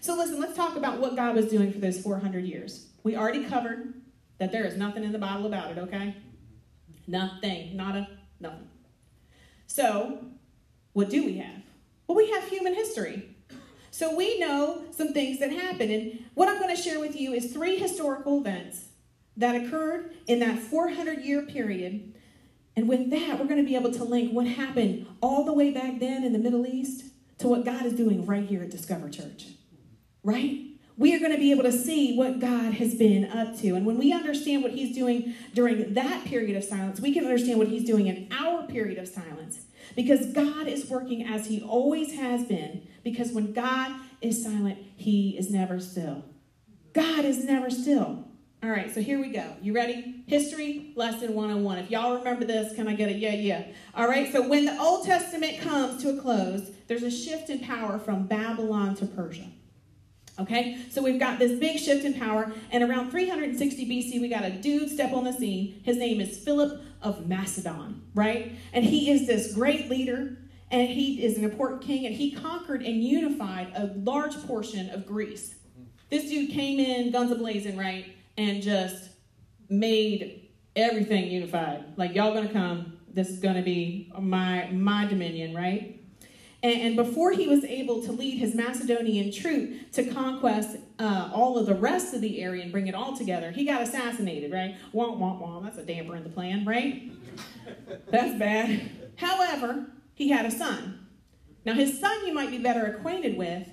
So 0.00 0.14
listen, 0.14 0.40
let's 0.40 0.56
talk 0.56 0.76
about 0.76 1.00
what 1.00 1.16
God 1.16 1.34
was 1.34 1.46
doing 1.46 1.72
for 1.72 1.78
those 1.78 2.00
400 2.00 2.44
years. 2.44 2.86
We 3.02 3.16
already 3.16 3.44
covered 3.44 3.94
that 4.38 4.52
there 4.52 4.64
is 4.64 4.76
nothing 4.76 5.04
in 5.04 5.12
the 5.12 5.18
Bible 5.18 5.46
about 5.46 5.70
it, 5.70 5.78
okay? 5.78 6.14
Nothing, 7.06 7.76
not 7.76 7.96
a 7.96 8.08
nothing. 8.40 8.68
So, 9.66 10.24
what 10.92 11.10
do 11.10 11.24
we 11.24 11.38
have? 11.38 11.62
Well, 12.06 12.16
we 12.16 12.30
have 12.30 12.44
human 12.48 12.74
history. 12.74 13.35
So 13.96 14.14
we 14.14 14.38
know 14.38 14.82
some 14.90 15.14
things 15.14 15.38
that 15.38 15.50
happened. 15.50 15.90
And 15.90 16.24
what 16.34 16.50
I'm 16.50 16.60
going 16.60 16.76
to 16.76 16.82
share 16.82 17.00
with 17.00 17.18
you 17.18 17.32
is 17.32 17.50
three 17.50 17.78
historical 17.78 18.40
events 18.40 18.88
that 19.38 19.54
occurred 19.54 20.12
in 20.26 20.38
that 20.40 20.58
400 20.58 21.20
year 21.20 21.40
period. 21.46 22.12
And 22.76 22.90
with 22.90 23.08
that, 23.08 23.40
we're 23.40 23.46
going 23.46 23.56
to 23.56 23.66
be 23.66 23.74
able 23.74 23.92
to 23.92 24.04
link 24.04 24.34
what 24.34 24.46
happened 24.46 25.06
all 25.22 25.46
the 25.46 25.52
way 25.54 25.70
back 25.70 25.98
then 25.98 26.24
in 26.24 26.34
the 26.34 26.38
Middle 26.38 26.66
East 26.66 27.04
to 27.38 27.48
what 27.48 27.64
God 27.64 27.86
is 27.86 27.94
doing 27.94 28.26
right 28.26 28.46
here 28.46 28.62
at 28.62 28.70
Discover 28.70 29.08
Church. 29.08 29.46
Right? 30.22 30.66
We 30.98 31.14
are 31.14 31.18
going 31.18 31.32
to 31.32 31.38
be 31.38 31.50
able 31.50 31.62
to 31.62 31.72
see 31.72 32.18
what 32.18 32.38
God 32.38 32.74
has 32.74 32.96
been 32.96 33.24
up 33.30 33.58
to. 33.60 33.76
And 33.76 33.86
when 33.86 33.96
we 33.96 34.12
understand 34.12 34.62
what 34.62 34.72
He's 34.72 34.94
doing 34.94 35.32
during 35.54 35.94
that 35.94 36.26
period 36.26 36.54
of 36.54 36.64
silence, 36.64 37.00
we 37.00 37.14
can 37.14 37.24
understand 37.24 37.58
what 37.58 37.68
He's 37.68 37.84
doing 37.84 38.08
in 38.08 38.28
our 38.30 38.66
period 38.66 38.98
of 38.98 39.08
silence. 39.08 39.60
Because 39.96 40.26
God 40.26 40.68
is 40.68 40.88
working 40.88 41.26
as 41.26 41.48
He 41.48 41.60
always 41.60 42.14
has 42.14 42.44
been. 42.44 42.86
Because 43.02 43.32
when 43.32 43.52
God 43.52 43.92
is 44.20 44.44
silent, 44.44 44.78
He 44.94 45.36
is 45.36 45.50
never 45.50 45.80
still. 45.80 46.24
God 46.92 47.24
is 47.24 47.44
never 47.44 47.68
still. 47.70 48.28
All 48.62 48.70
right, 48.70 48.92
so 48.92 49.00
here 49.00 49.20
we 49.20 49.28
go. 49.28 49.44
You 49.60 49.72
ready? 49.74 50.24
History 50.26 50.92
lesson 50.96 51.34
101. 51.34 51.78
If 51.78 51.90
y'all 51.90 52.16
remember 52.18 52.44
this, 52.44 52.74
can 52.74 52.88
I 52.88 52.94
get 52.94 53.08
a 53.08 53.12
yeah, 53.12 53.34
yeah? 53.34 53.64
All 53.94 54.08
right, 54.08 54.32
so 54.32 54.48
when 54.48 54.64
the 54.64 54.80
Old 54.80 55.04
Testament 55.04 55.60
comes 55.60 56.02
to 56.02 56.10
a 56.10 56.20
close, 56.20 56.70
there's 56.86 57.02
a 57.02 57.10
shift 57.10 57.50
in 57.50 57.60
power 57.60 57.98
from 57.98 58.26
Babylon 58.26 58.94
to 58.96 59.06
Persia. 59.06 59.46
Okay, 60.38 60.78
so 60.90 61.02
we've 61.02 61.18
got 61.18 61.38
this 61.38 61.58
big 61.58 61.78
shift 61.78 62.04
in 62.04 62.12
power, 62.12 62.52
and 62.70 62.84
around 62.84 63.10
360 63.10 63.86
BC, 63.86 64.20
we 64.20 64.28
got 64.28 64.44
a 64.44 64.50
dude 64.50 64.90
step 64.90 65.14
on 65.14 65.24
the 65.24 65.32
scene. 65.32 65.80
His 65.82 65.96
name 65.96 66.20
is 66.20 66.36
Philip 66.36 66.82
of 67.00 67.26
Macedon, 67.26 68.02
right? 68.14 68.52
And 68.74 68.84
he 68.84 69.10
is 69.10 69.26
this 69.26 69.54
great 69.54 69.88
leader, 69.88 70.36
and 70.70 70.88
he 70.88 71.24
is 71.24 71.38
an 71.38 71.44
important 71.44 71.80
king, 71.80 72.04
and 72.04 72.14
he 72.14 72.32
conquered 72.32 72.82
and 72.82 73.02
unified 73.02 73.72
a 73.74 73.86
large 73.96 74.34
portion 74.46 74.90
of 74.90 75.06
Greece. 75.06 75.54
This 76.10 76.28
dude 76.28 76.50
came 76.50 76.78
in 76.80 77.12
guns 77.12 77.30
a 77.30 77.36
blazing, 77.36 77.78
right, 77.78 78.14
and 78.36 78.62
just 78.62 79.08
made 79.70 80.50
everything 80.76 81.30
unified. 81.30 81.84
Like 81.96 82.14
y'all 82.14 82.34
gonna 82.34 82.52
come, 82.52 82.98
this 83.08 83.30
is 83.30 83.38
gonna 83.38 83.62
be 83.62 84.12
my 84.20 84.68
my 84.70 85.06
dominion, 85.06 85.54
right? 85.54 85.95
And, 86.62 86.96
before 86.96 87.32
he 87.32 87.46
was 87.46 87.64
able 87.64 88.02
to 88.02 88.12
lead 88.12 88.38
his 88.38 88.54
Macedonian 88.54 89.30
troop 89.30 89.92
to 89.92 90.04
conquest 90.10 90.78
uh, 90.98 91.30
all 91.32 91.58
of 91.58 91.66
the 91.66 91.74
rest 91.74 92.14
of 92.14 92.20
the 92.20 92.40
area 92.40 92.62
and 92.62 92.72
bring 92.72 92.88
it 92.88 92.94
all 92.94 93.16
together, 93.16 93.52
he 93.52 93.64
got 93.64 93.82
assassinated, 93.82 94.52
right? 94.52 94.76
Womp, 94.92 95.18
womp, 95.18 95.40
womp. 95.40 95.64
That's 95.64 95.78
a 95.78 95.84
damper 95.84 96.16
in 96.16 96.24
the 96.24 96.30
plan, 96.30 96.64
right? 96.64 97.12
That's 98.10 98.36
bad. 98.38 98.90
However, 99.16 99.86
he 100.14 100.30
had 100.30 100.46
a 100.46 100.50
son. 100.50 101.06
Now, 101.64 101.74
his 101.74 102.00
son 102.00 102.26
you 102.26 102.34
might 102.34 102.50
be 102.50 102.58
better 102.58 102.84
acquainted 102.86 103.36
with. 103.36 103.68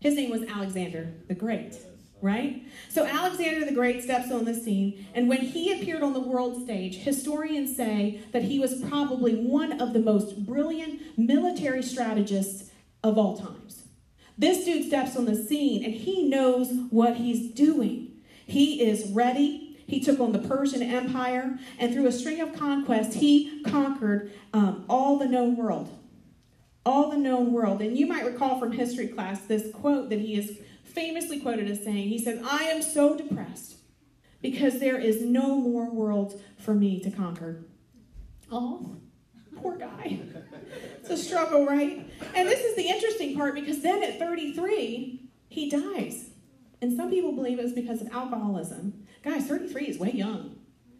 His 0.00 0.14
name 0.14 0.30
was 0.30 0.42
Alexander 0.42 1.14
the 1.28 1.34
Great 1.34 1.78
right? 2.20 2.62
So 2.88 3.04
Alexander 3.04 3.66
the 3.66 3.74
Great 3.74 4.02
steps 4.02 4.30
on 4.30 4.44
the 4.44 4.54
scene, 4.54 5.06
and 5.14 5.28
when 5.28 5.40
he 5.40 5.72
appeared 5.72 6.02
on 6.02 6.14
the 6.14 6.20
world 6.20 6.62
stage, 6.62 6.96
historians 6.96 7.76
say 7.76 8.20
that 8.32 8.44
he 8.44 8.58
was 8.58 8.82
probably 8.88 9.34
one 9.34 9.80
of 9.80 9.92
the 9.92 10.00
most 10.00 10.46
brilliant 10.46 11.18
military 11.18 11.82
strategists 11.82 12.70
of 13.02 13.18
all 13.18 13.36
times. 13.36 13.84
This 14.36 14.64
dude 14.64 14.86
steps 14.86 15.16
on 15.16 15.26
the 15.26 15.36
scene 15.36 15.84
and 15.84 15.94
he 15.94 16.28
knows 16.28 16.72
what 16.90 17.16
he's 17.16 17.52
doing. 17.52 18.10
He 18.46 18.82
is 18.82 19.10
ready. 19.10 19.78
He 19.86 20.00
took 20.00 20.18
on 20.18 20.32
the 20.32 20.38
Persian 20.38 20.82
Empire, 20.82 21.58
and 21.78 21.92
through 21.92 22.06
a 22.06 22.12
string 22.12 22.40
of 22.40 22.54
conquests, 22.54 23.16
he 23.16 23.62
conquered 23.64 24.32
um, 24.54 24.84
all 24.88 25.18
the 25.18 25.26
known 25.26 25.56
world. 25.56 25.90
All 26.86 27.10
the 27.10 27.18
known 27.18 27.52
world. 27.52 27.82
And 27.82 27.96
you 27.96 28.06
might 28.06 28.24
recall 28.24 28.58
from 28.58 28.72
history 28.72 29.08
class 29.08 29.42
this 29.42 29.70
quote 29.72 30.08
that 30.08 30.20
he 30.20 30.36
is 30.36 30.58
famously 30.94 31.40
quoted 31.40 31.70
as 31.70 31.82
saying, 31.82 32.08
he 32.08 32.18
said, 32.18 32.42
I 32.44 32.64
am 32.64 32.82
so 32.82 33.16
depressed 33.16 33.76
because 34.40 34.78
there 34.78 34.98
is 34.98 35.22
no 35.22 35.56
more 35.56 35.90
world 35.90 36.40
for 36.58 36.74
me 36.74 37.00
to 37.00 37.10
conquer. 37.10 37.64
Oh, 38.50 38.96
poor 39.56 39.76
guy. 39.76 40.20
It's 41.00 41.10
a 41.10 41.16
struggle, 41.16 41.66
right? 41.66 42.08
And 42.34 42.48
this 42.48 42.60
is 42.60 42.76
the 42.76 42.88
interesting 42.88 43.36
part 43.36 43.54
because 43.54 43.80
then 43.82 44.02
at 44.02 44.18
33, 44.18 45.28
he 45.48 45.70
dies. 45.70 46.30
And 46.80 46.96
some 46.96 47.10
people 47.10 47.32
believe 47.32 47.58
it 47.58 47.62
was 47.62 47.72
because 47.72 48.00
of 48.02 48.08
alcoholism. 48.12 49.06
Guys, 49.22 49.46
33 49.46 49.84
is 49.86 49.98
way 49.98 50.12
young. 50.12 50.56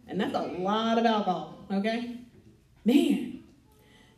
And 0.07 0.19
that's 0.19 0.35
a 0.35 0.41
lot 0.41 0.97
of 0.97 1.05
alcohol, 1.05 1.65
okay? 1.71 2.17
Man, 2.83 3.34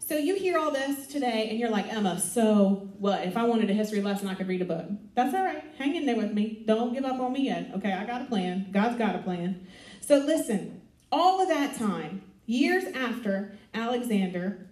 so 0.08 0.16
you 0.16 0.36
hear 0.36 0.58
all 0.58 0.72
this 0.72 1.06
today 1.08 1.48
and 1.50 1.60
you're 1.60 1.70
like, 1.70 1.92
Emma, 1.92 2.18
so 2.18 2.90
what? 2.98 3.26
If 3.28 3.36
I 3.36 3.44
wanted 3.44 3.70
a 3.70 3.74
history 3.74 4.02
lesson, 4.02 4.30
I 4.30 4.36
could 4.36 4.48
read 4.48 4.62
a 4.62 4.66
book. 4.66 4.86
That's 5.16 5.36
all 5.36 5.44
right. 5.44 5.62
Hang 5.78 5.96
in 5.96 6.06
there 6.06 6.16
with 6.16 6.32
me. 6.32 6.64
Don't 6.66 6.94
give 6.94 7.04
up 7.04 7.20
on 7.20 7.34
me 7.34 7.44
yet. 7.44 7.72
Okay, 7.76 7.92
I 7.92 8.06
got 8.06 8.22
a 8.22 8.26
plan. 8.26 8.68
God's 8.72 8.98
got 8.98 9.16
a 9.16 9.20
plan. 9.20 9.68
So 10.00 10.20
listen, 10.20 10.82
all 11.12 11.42
of 11.42 11.50
that 11.50 11.78
time, 11.78 12.22
years 12.46 12.86
after 12.96 13.58
Alexander, 13.74 14.70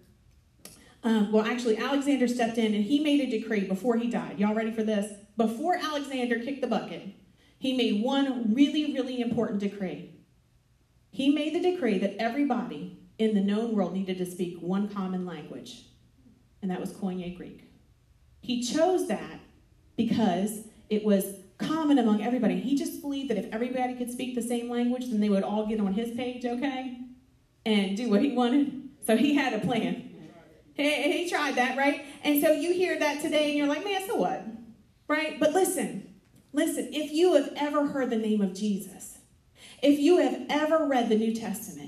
um, 1.03 1.33
well, 1.33 1.45
actually, 1.45 1.77
Alexander 1.77 2.29
stepped 2.29 2.57
in 2.57 2.73
and 2.73 2.85
he 2.85 3.01
made 3.01 3.19
a 3.19 3.29
decree 3.29 3.65
before 3.65 3.97
he 3.97 4.09
died. 4.09 4.39
Y'all 4.39 4.55
ready 4.55 4.71
for 4.71 4.83
this? 4.83 5.11
Before 5.35 5.75
Alexander 5.75 6.39
kicked 6.39 6.61
the 6.61 6.67
bucket, 6.67 7.09
he 7.59 7.75
made 7.75 8.01
one 8.01 8.53
really, 8.53 8.93
really 8.93 9.19
important 9.19 9.59
decree. 9.59 10.15
He 11.11 11.29
made 11.29 11.53
the 11.53 11.71
decree 11.71 11.97
that 11.97 12.15
everybody 12.19 13.04
in 13.17 13.33
the 13.33 13.41
known 13.41 13.75
world 13.75 13.93
needed 13.93 14.17
to 14.17 14.25
speak 14.25 14.57
one 14.59 14.87
common 14.87 15.25
language, 15.25 15.83
and 16.61 16.69
that 16.71 16.79
was 16.79 16.91
Koine 16.91 17.35
Greek. 17.35 17.69
He 18.41 18.61
chose 18.61 19.07
that 19.07 19.39
because 19.95 20.67
it 20.89 21.03
was 21.03 21.25
common 21.57 21.97
among 21.97 22.21
everybody. 22.21 22.59
He 22.59 22.77
just 22.77 23.01
believed 23.01 23.29
that 23.29 23.37
if 23.37 23.51
everybody 23.51 23.95
could 23.95 24.11
speak 24.11 24.35
the 24.35 24.41
same 24.41 24.69
language, 24.69 25.09
then 25.09 25.19
they 25.19 25.29
would 25.29 25.43
all 25.43 25.65
get 25.65 25.79
on 25.79 25.93
his 25.93 26.15
page, 26.15 26.45
okay? 26.45 26.97
And 27.65 27.97
do 27.97 28.09
what 28.09 28.21
he 28.21 28.33
wanted. 28.33 28.89
So 29.05 29.17
he 29.17 29.35
had 29.35 29.53
a 29.53 29.59
plan. 29.59 30.11
He, 30.73 31.23
he 31.23 31.29
tried 31.29 31.55
that, 31.55 31.77
right? 31.77 32.05
And 32.23 32.41
so 32.41 32.51
you 32.51 32.73
hear 32.73 32.99
that 32.99 33.21
today 33.21 33.49
and 33.49 33.57
you're 33.57 33.67
like, 33.67 33.85
man, 33.85 34.05
so 34.07 34.15
what? 34.15 34.45
Right? 35.07 35.39
But 35.39 35.53
listen, 35.53 36.15
listen, 36.51 36.89
if 36.91 37.11
you 37.11 37.35
have 37.35 37.53
ever 37.55 37.87
heard 37.87 38.09
the 38.09 38.17
name 38.17 38.41
of 38.41 38.53
Jesus, 38.53 39.19
if 39.81 39.99
you 39.99 40.17
have 40.17 40.41
ever 40.49 40.85
read 40.85 41.09
the 41.09 41.15
New 41.15 41.33
Testament, 41.33 41.84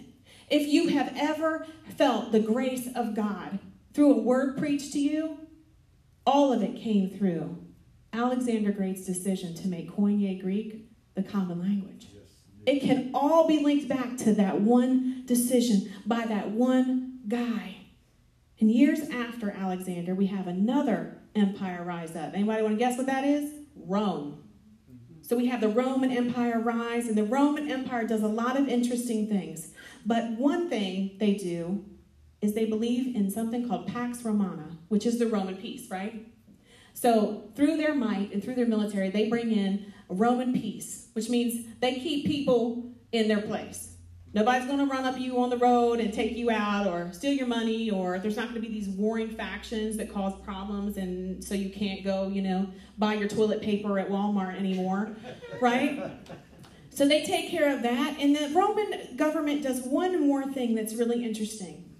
if 0.49 0.67
you 0.67 0.89
have 0.89 1.13
ever 1.17 1.65
felt 1.97 2.31
the 2.31 2.39
grace 2.39 2.87
of 2.95 3.15
God 3.15 3.59
through 3.93 4.13
a 4.13 4.21
word 4.21 4.57
preached 4.57 4.93
to 4.93 4.99
you, 4.99 5.39
all 6.25 6.53
of 6.53 6.61
it 6.61 6.75
came 6.75 7.09
through 7.09 7.57
Alexander 8.13 8.71
Great's 8.71 9.05
decision 9.05 9.53
to 9.55 9.67
make 9.67 9.91
Koine 9.91 10.41
Greek 10.41 10.87
the 11.15 11.23
common 11.23 11.59
language. 11.59 12.07
It 12.65 12.81
can 12.81 13.11
all 13.13 13.47
be 13.47 13.59
linked 13.59 13.87
back 13.87 14.17
to 14.17 14.33
that 14.33 14.59
one 14.59 15.23
decision 15.25 15.91
by 16.05 16.25
that 16.25 16.51
one 16.51 17.19
guy. 17.27 17.77
And 18.59 18.71
years 18.71 19.01
after 19.09 19.51
Alexander, 19.51 20.15
we 20.15 20.27
have 20.27 20.47
another 20.47 21.17
empire 21.35 21.83
rise 21.83 22.15
up. 22.15 22.33
Anybody 22.33 22.63
want 22.63 22.75
to 22.75 22.79
guess 22.79 22.97
what 22.97 23.05
that 23.05 23.23
is? 23.23 23.51
Rome. 23.75 24.43
Mm-hmm. 24.91 25.23
So 25.23 25.37
we 25.37 25.47
have 25.47 25.61
the 25.61 25.69
Roman 25.69 26.11
Empire 26.11 26.59
rise, 26.59 27.07
and 27.07 27.15
the 27.15 27.23
Roman 27.23 27.71
Empire 27.71 28.05
does 28.05 28.23
a 28.23 28.27
lot 28.27 28.59
of 28.59 28.67
interesting 28.67 29.27
things. 29.27 29.71
But 30.07 30.31
one 30.31 30.69
thing 30.69 31.17
they 31.19 31.33
do 31.33 31.83
is 32.41 32.53
they 32.53 32.65
believe 32.65 33.13
in 33.13 33.29
something 33.29 33.67
called 33.67 33.87
Pax 33.87 34.23
Romana, 34.23 34.77
which 34.87 35.05
is 35.05 35.19
the 35.19 35.27
Roman 35.27 35.57
peace, 35.57 35.91
right? 35.91 36.25
So 36.93 37.49
through 37.55 37.75
their 37.75 37.93
might 37.93 38.31
and 38.31 38.41
through 38.41 38.55
their 38.55 38.65
military, 38.65 39.09
they 39.09 39.27
bring 39.27 39.51
in 39.51 39.91
Roman 40.07 40.53
peace, 40.53 41.09
which 41.11 41.29
means 41.29 41.65
they 41.81 41.95
keep 41.95 42.25
people 42.25 42.93
in 43.11 43.27
their 43.27 43.41
place. 43.41 43.95
Nobody's 44.33 44.65
going 44.65 44.79
to 44.79 44.85
run 44.85 45.03
up 45.03 45.19
you 45.19 45.39
on 45.39 45.49
the 45.49 45.57
road 45.57 45.99
and 45.99 46.13
take 46.13 46.37
you 46.37 46.51
out 46.51 46.87
or 46.87 47.11
steal 47.11 47.33
your 47.33 47.47
money, 47.47 47.91
or 47.91 48.17
there's 48.19 48.37
not 48.37 48.49
going 48.49 48.61
to 48.61 48.65
be 48.65 48.73
these 48.73 48.87
warring 48.87 49.29
factions 49.29 49.97
that 49.97 50.13
cause 50.13 50.33
problems, 50.41 50.95
and 50.95 51.43
so 51.43 51.53
you 51.53 51.69
can't 51.69 52.03
go, 52.03 52.29
you 52.29 52.41
know, 52.41 52.69
buy 52.97 53.15
your 53.15 53.27
toilet 53.27 53.61
paper 53.61 53.99
at 53.99 54.09
Walmart 54.09 54.57
anymore, 54.57 55.17
right? 55.59 56.11
So 56.97 57.07
they 57.07 57.23
take 57.23 57.51
care 57.51 57.71
of 57.71 57.83
that. 57.83 58.17
And 58.19 58.35
the 58.35 58.49
Roman 58.55 59.15
government 59.15 59.61
does 59.61 59.81
one 59.81 60.27
more 60.27 60.51
thing 60.51 60.73
that's 60.73 60.95
really 60.95 61.23
interesting. 61.23 61.95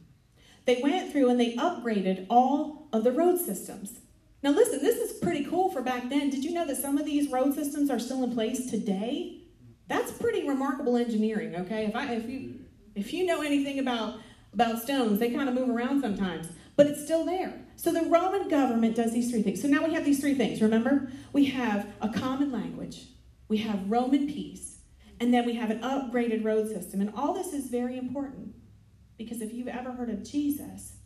They 0.66 0.82
went 0.82 1.12
through 1.12 1.30
and 1.30 1.40
they 1.40 1.56
upgraded 1.56 2.26
all 2.32 2.90
of 2.92 3.04
the 3.04 3.12
road 3.12 3.38
systems. 3.40 4.00
Now, 4.42 4.50
listen, 4.50 4.80
this 4.82 4.98
is 4.98 5.20
pretty 5.20 5.46
cool 5.46 5.70
for 5.70 5.84
back 5.84 6.10
then. 6.10 6.32
Did 6.32 6.44
you 6.44 6.52
know 6.52 6.66
that 6.66 6.78
some 6.78 6.98
of 6.98 7.06
these 7.06 7.30
road 7.30 7.54
systems 7.54 7.92
are 7.92 8.00
still 8.00 8.24
in 8.24 8.34
place 8.34 8.72
today? 8.72 9.44
That's 9.88 10.12
pretty 10.14 10.48
remarkable 10.48 10.98
engineering, 10.98 11.56
okay? 11.58 11.86
If, 11.86 11.96
I, 11.96 12.16
if, 12.16 12.28
you, 12.28 12.56
if 12.96 13.14
you 13.14 13.24
know 13.28 13.44
anything 13.44 13.78
about 13.78 14.16
about 14.52 14.82
stones. 14.82 15.20
They 15.20 15.30
kind 15.30 15.48
of 15.48 15.54
move 15.54 15.70
around 15.70 16.02
sometimes, 16.02 16.48
but 16.76 16.88
it's 16.88 17.04
still 17.04 17.24
there. 17.24 17.54
So 17.76 17.92
the 17.92 18.10
Roman 18.10 18.50
government 18.50 18.96
does 18.96 19.14
these 19.14 19.30
three 19.30 19.44
things. 19.44 19.62
So 19.62 19.68
now 19.68 19.86
we 19.86 19.94
have 19.94 20.06
these 20.06 20.20
three 20.20 20.34
things. 20.34 20.62
Remember? 20.62 21.12
We 21.32 21.46
have 21.46 21.86
a 22.02 22.10
common 22.10 22.52
language, 22.52 23.04
we 23.48 23.58
have 23.58 23.92
Roman 23.92 24.26
peace, 24.26 24.77
and 25.20 25.34
then 25.34 25.46
we 25.46 25.54
have 25.54 25.70
an 25.70 25.82
upgraded 25.82 26.44
road 26.44 26.68
system. 26.68 27.02
And 27.02 27.12
all 27.16 27.34
this 27.34 27.54
is 27.54 27.68
very 27.68 27.98
important 27.98 28.54
because 29.18 29.42
if 29.42 29.54
you've 29.54 29.68
ever 29.68 29.92
heard 29.92 30.10
of 30.10 30.24
Jesus, 30.24 30.98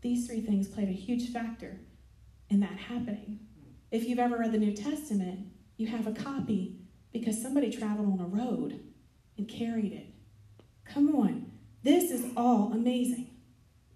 these 0.00 0.26
three 0.26 0.40
things 0.40 0.68
played 0.68 0.88
a 0.88 0.92
huge 0.92 1.30
factor 1.32 1.80
in 2.48 2.60
that 2.60 2.78
happening. 2.78 3.40
If 3.90 4.04
you've 4.04 4.18
ever 4.18 4.38
read 4.38 4.52
the 4.52 4.58
New 4.58 4.72
Testament, 4.72 5.48
you 5.76 5.88
have 5.88 6.06
a 6.06 6.12
copy 6.12 6.76
because 7.12 7.40
somebody 7.40 7.70
traveled 7.70 8.12
on 8.12 8.20
a 8.20 8.28
road 8.28 8.80
and 9.36 9.48
carried 9.48 9.92
it. 9.92 10.14
Come 10.84 11.14
on. 11.14 11.52
This 11.82 12.10
is 12.10 12.24
all 12.36 12.72
amazing. 12.72 13.30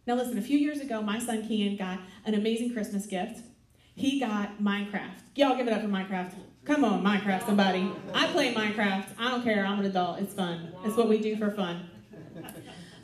Now, 0.06 0.14
listen, 0.16 0.36
a 0.36 0.42
few 0.42 0.58
years 0.58 0.80
ago, 0.80 1.00
my 1.00 1.18
son 1.18 1.42
Kian 1.42 1.78
got 1.78 1.98
an 2.26 2.34
amazing 2.34 2.72
Christmas 2.72 3.06
gift. 3.06 3.40
He 3.94 4.20
got 4.20 4.58
Minecraft. 4.60 5.20
Y'all 5.36 5.56
give 5.56 5.66
it 5.66 5.72
up 5.72 5.82
for 5.82 5.88
Minecraft. 5.88 6.32
Come 6.64 6.84
on, 6.84 7.02
Minecraft, 7.02 7.46
somebody. 7.46 7.90
I 8.12 8.26
play 8.28 8.52
Minecraft. 8.54 8.63
I 9.18 9.30
don't 9.30 9.42
care. 9.42 9.64
I'm 9.64 9.80
an 9.80 9.86
adult. 9.86 10.20
It's 10.20 10.34
fun. 10.34 10.72
It's 10.84 10.96
what 10.96 11.08
we 11.08 11.18
do 11.20 11.36
for 11.36 11.50
fun. 11.50 11.88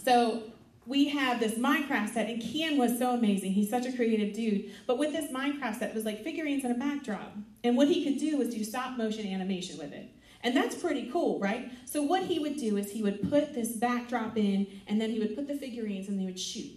So 0.03 0.45
we 0.87 1.09
have 1.09 1.39
this 1.39 1.55
Minecraft 1.55 2.09
set, 2.09 2.29
and 2.29 2.43
Kian 2.43 2.77
was 2.77 2.99
so 2.99 3.15
amazing. 3.15 3.53
He's 3.53 3.71
such 3.71 3.87
a 3.87 3.93
creative 3.93 4.35
dude. 4.35 4.71
But 4.87 4.99
with 4.99 5.13
this 5.13 5.31
Minecraft 5.31 5.79
set, 5.79 5.91
it 5.91 5.95
was 5.95 6.05
like 6.05 6.25
figurines 6.25 6.65
and 6.65 6.75
a 6.75 6.79
backdrop. 6.79 7.33
And 7.63 7.77
what 7.77 7.89
he 7.89 8.05
could 8.05 8.19
do 8.19 8.39
was 8.39 8.49
do 8.49 8.65
stop 8.65 8.97
motion 8.97 9.27
animation 9.27 9.79
with 9.79 9.93
it. 9.93 10.11
And 10.43 10.57
that's 10.57 10.75
pretty 10.75 11.11
cool, 11.11 11.39
right? 11.39 11.71
So 11.85 12.03
what 12.03 12.25
he 12.25 12.39
would 12.39 12.57
do 12.57 12.79
is 12.79 12.91
he 12.91 13.03
would 13.03 13.29
put 13.29 13.53
this 13.55 13.73
backdrop 13.73 14.39
in, 14.39 14.67
and 14.87 15.01
then 15.01 15.11
he 15.11 15.19
would 15.19 15.37
put 15.37 15.47
the 15.47 15.55
figurines, 15.55 16.09
and 16.09 16.19
they 16.19 16.25
would 16.25 16.41
shoot. 16.41 16.73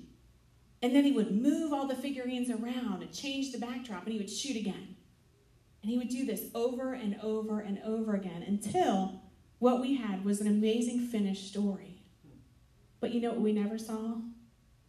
And 0.81 0.93
then 0.93 1.05
he 1.05 1.13
would 1.13 1.31
move 1.31 1.71
all 1.71 1.87
the 1.87 1.95
figurines 1.95 2.49
around 2.49 3.01
and 3.01 3.13
change 3.13 3.53
the 3.53 3.57
backdrop, 3.57 4.03
and 4.03 4.11
he 4.11 4.19
would 4.19 4.29
shoot 4.29 4.57
again. 4.57 4.92
And 5.83 5.91
he 5.91 5.97
would 5.97 6.09
do 6.09 6.25
this 6.25 6.45
over 6.55 6.93
and 6.93 7.17
over 7.21 7.59
and 7.59 7.79
over 7.85 8.15
again 8.15 8.41
until 8.41 9.21
what 9.59 9.81
we 9.81 9.95
had 9.95 10.23
was 10.23 10.39
an 10.39 10.47
amazing 10.47 11.07
finished 11.07 11.49
story. 11.49 11.99
But 13.01 13.13
you 13.13 13.19
know 13.19 13.31
what 13.31 13.41
we 13.41 13.51
never 13.51 13.77
saw? 13.77 14.15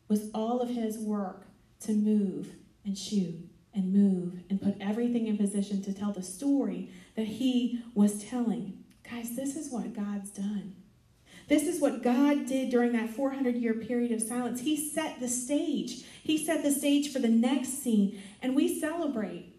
Was 0.09 0.31
all 0.33 0.61
of 0.61 0.69
his 0.69 0.97
work 0.97 1.47
to 1.81 1.93
move 1.93 2.55
and 2.85 2.97
shoot 2.97 3.49
and 3.75 3.93
move 3.93 4.45
and 4.49 4.63
put 4.63 4.77
everything 4.81 5.27
in 5.27 5.37
position 5.37 5.83
to 5.83 5.93
tell 5.93 6.13
the 6.13 6.23
story 6.23 6.91
that 7.17 7.27
he 7.27 7.83
was 7.95 8.23
telling. 8.23 8.85
Guys, 9.11 9.35
this 9.35 9.57
is 9.57 9.73
what 9.73 9.95
God's 9.95 10.31
done. 10.31 10.77
This 11.49 11.65
is 11.65 11.81
what 11.81 12.03
God 12.03 12.47
did 12.47 12.71
during 12.71 12.93
that 12.93 13.11
400 13.11 13.57
year 13.57 13.75
period 13.75 14.13
of 14.13 14.23
silence. 14.23 14.61
He 14.61 14.77
set 14.77 15.19
the 15.19 15.29
stage. 15.29 16.05
He 16.23 16.43
set 16.43 16.63
the 16.63 16.71
stage 16.71 17.13
for 17.13 17.19
the 17.19 17.29
next 17.29 17.83
scene. 17.83 18.23
And 18.41 18.55
we 18.55 18.81
celebrate 18.81 19.53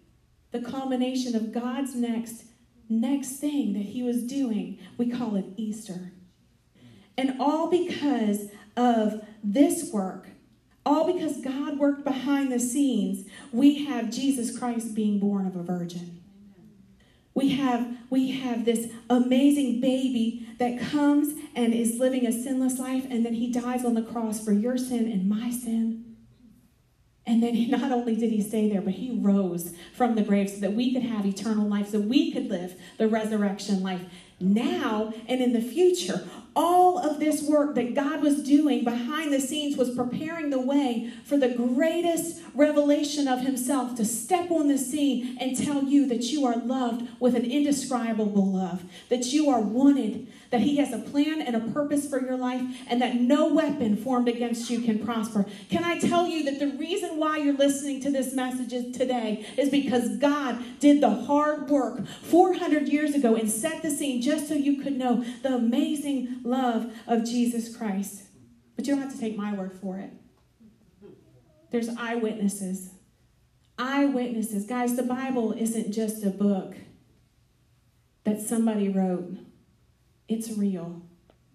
the 0.56 0.72
culmination 0.72 1.36
of 1.36 1.52
God's 1.52 1.96
next 1.96 2.46
next 2.88 3.38
thing 3.38 3.74
that 3.74 3.80
he 3.80 4.04
was 4.04 4.24
doing. 4.24 4.80
We 4.98 5.10
call 5.10 5.36
it 5.36 5.46
Easter. 5.58 6.14
And 7.18 7.42
all 7.42 7.70
because 7.70 8.50
of 8.78 9.26
this 9.44 9.92
work, 9.92 10.28
all 10.86 11.12
because 11.12 11.42
God 11.42 11.80
worked 11.80 12.04
behind 12.04 12.52
the 12.52 12.60
scenes, 12.60 13.28
we 13.52 13.86
have 13.86 14.12
Jesus 14.12 14.58
Christ 14.58 14.94
being 14.94 15.20
born 15.20 15.48
of 15.48 15.56
a 15.56 15.64
virgin. 15.64 16.22
We 17.34 17.50
have, 17.56 17.98
we 18.10 18.32
have 18.32 18.64
this 18.64 18.92
amazing 19.10 19.82
baby 19.82 20.48
that 20.60 20.80
comes 20.80 21.34
and 21.56 21.74
is 21.74 21.98
living 21.98 22.26
a 22.26 22.32
sinless 22.32 22.78
life, 22.78 23.06
and 23.10 23.26
then 23.26 23.34
he 23.34 23.52
dies 23.52 23.84
on 23.84 23.96
the 23.96 24.04
cross 24.04 24.44
for 24.44 24.52
your 24.52 24.78
sin 24.78 25.12
and 25.12 25.28
my 25.28 25.50
sin. 25.50 26.05
And 27.28 27.42
then 27.42 27.56
he, 27.56 27.66
not 27.70 27.92
only 27.92 28.16
did 28.16 28.32
he 28.32 28.42
stay 28.42 28.70
there, 28.70 28.82
but 28.82 28.94
he 28.94 29.18
rose 29.20 29.74
from 29.94 30.16
the 30.16 30.22
grave 30.22 30.50
so 30.50 30.60
that 30.60 30.74
we 30.74 30.94
could 30.94 31.04
have 31.04 31.26
eternal 31.26 31.68
life, 31.68 31.90
so 31.90 32.00
we 32.00 32.32
could 32.32 32.50
live 32.50 32.76
the 32.98 33.08
resurrection 33.08 33.82
life 33.82 34.02
now 34.40 35.14
and 35.28 35.42
in 35.42 35.54
the 35.54 35.62
future. 35.62 36.28
All 36.56 36.98
of 36.98 37.20
this 37.20 37.44
work 37.44 37.76
that 37.76 37.94
God 37.94 38.22
was 38.22 38.42
doing 38.42 38.84
behind 38.84 39.34
the 39.34 39.42
scenes 39.42 39.76
was 39.76 39.94
preparing 39.94 40.50
the 40.50 40.60
way 40.60 41.12
for 41.26 41.38
the 41.38 41.50
greatest 41.50 42.42
revelation 42.54 43.28
of 43.28 43.42
Himself 43.42 43.96
to 43.96 44.06
step 44.06 44.50
on 44.50 44.70
the 44.70 44.78
scene 44.78 45.38
and 45.40 45.58
tell 45.58 45.84
you 45.84 46.08
that 46.08 46.24
you 46.24 46.46
are 46.46 46.56
loved 46.56 47.10
with 47.20 47.36
an 47.36 47.44
indescribable 47.44 48.46
love, 48.46 48.84
that 49.10 49.34
you 49.34 49.50
are 49.50 49.60
wanted, 49.60 50.28
that 50.52 50.62
He 50.62 50.78
has 50.78 50.94
a 50.94 51.00
plan 51.00 51.42
and 51.42 51.56
a 51.56 51.72
purpose 51.74 52.10
for 52.10 52.22
your 52.22 52.38
life, 52.38 52.62
and 52.88 53.02
that 53.02 53.16
no 53.16 53.54
weapon 53.54 53.98
formed 53.98 54.30
against 54.30 54.70
you 54.70 54.80
can 54.80 55.00
prosper. 55.00 55.46
Can 55.70 55.84
I 55.84 56.00
tell 56.00 56.28
you 56.28 56.46
that 56.46 56.60
the 56.60 56.78
reason 56.78 57.18
why 57.20 57.38
you're 57.38 57.58
listening 57.58 58.00
to 58.02 58.12
this 58.12 58.34
message 58.34 58.96
today 58.96 59.46
is 59.58 59.70
because 59.70 60.18
God 60.18 60.64
did 60.80 61.02
the 61.02 61.10
hard 61.10 61.70
work 61.70 62.08
400 62.08 62.88
years 62.88 63.14
ago 63.14 63.36
and 63.36 63.52
set 63.52 63.82
the 63.82 63.90
scene 63.90 64.22
just 64.22 64.48
so 64.48 64.54
you 64.54 64.82
could 64.82 64.98
know 64.98 65.26
the 65.42 65.56
amazing 65.56 66.40
love 66.46 66.94
of 67.08 67.26
Jesus 67.26 67.76
Christ. 67.76 68.24
But 68.76 68.86
you 68.86 68.94
don't 68.94 69.04
have 69.04 69.14
to 69.14 69.20
take 69.20 69.38
my 69.38 69.54
word 69.54 69.74
for 69.74 69.98
it. 69.98 70.12
There's 71.72 71.90
eyewitnesses. 71.90 72.92
Eyewitnesses. 73.78 74.66
Guys, 74.66 74.96
the 74.96 75.04
Bible 75.04 75.54
isn't 75.54 75.92
just 75.92 76.24
a 76.24 76.30
book 76.30 76.76
that 78.24 78.42
somebody 78.42 78.90
wrote, 78.90 79.38
it's 80.28 80.52
real. 80.52 81.02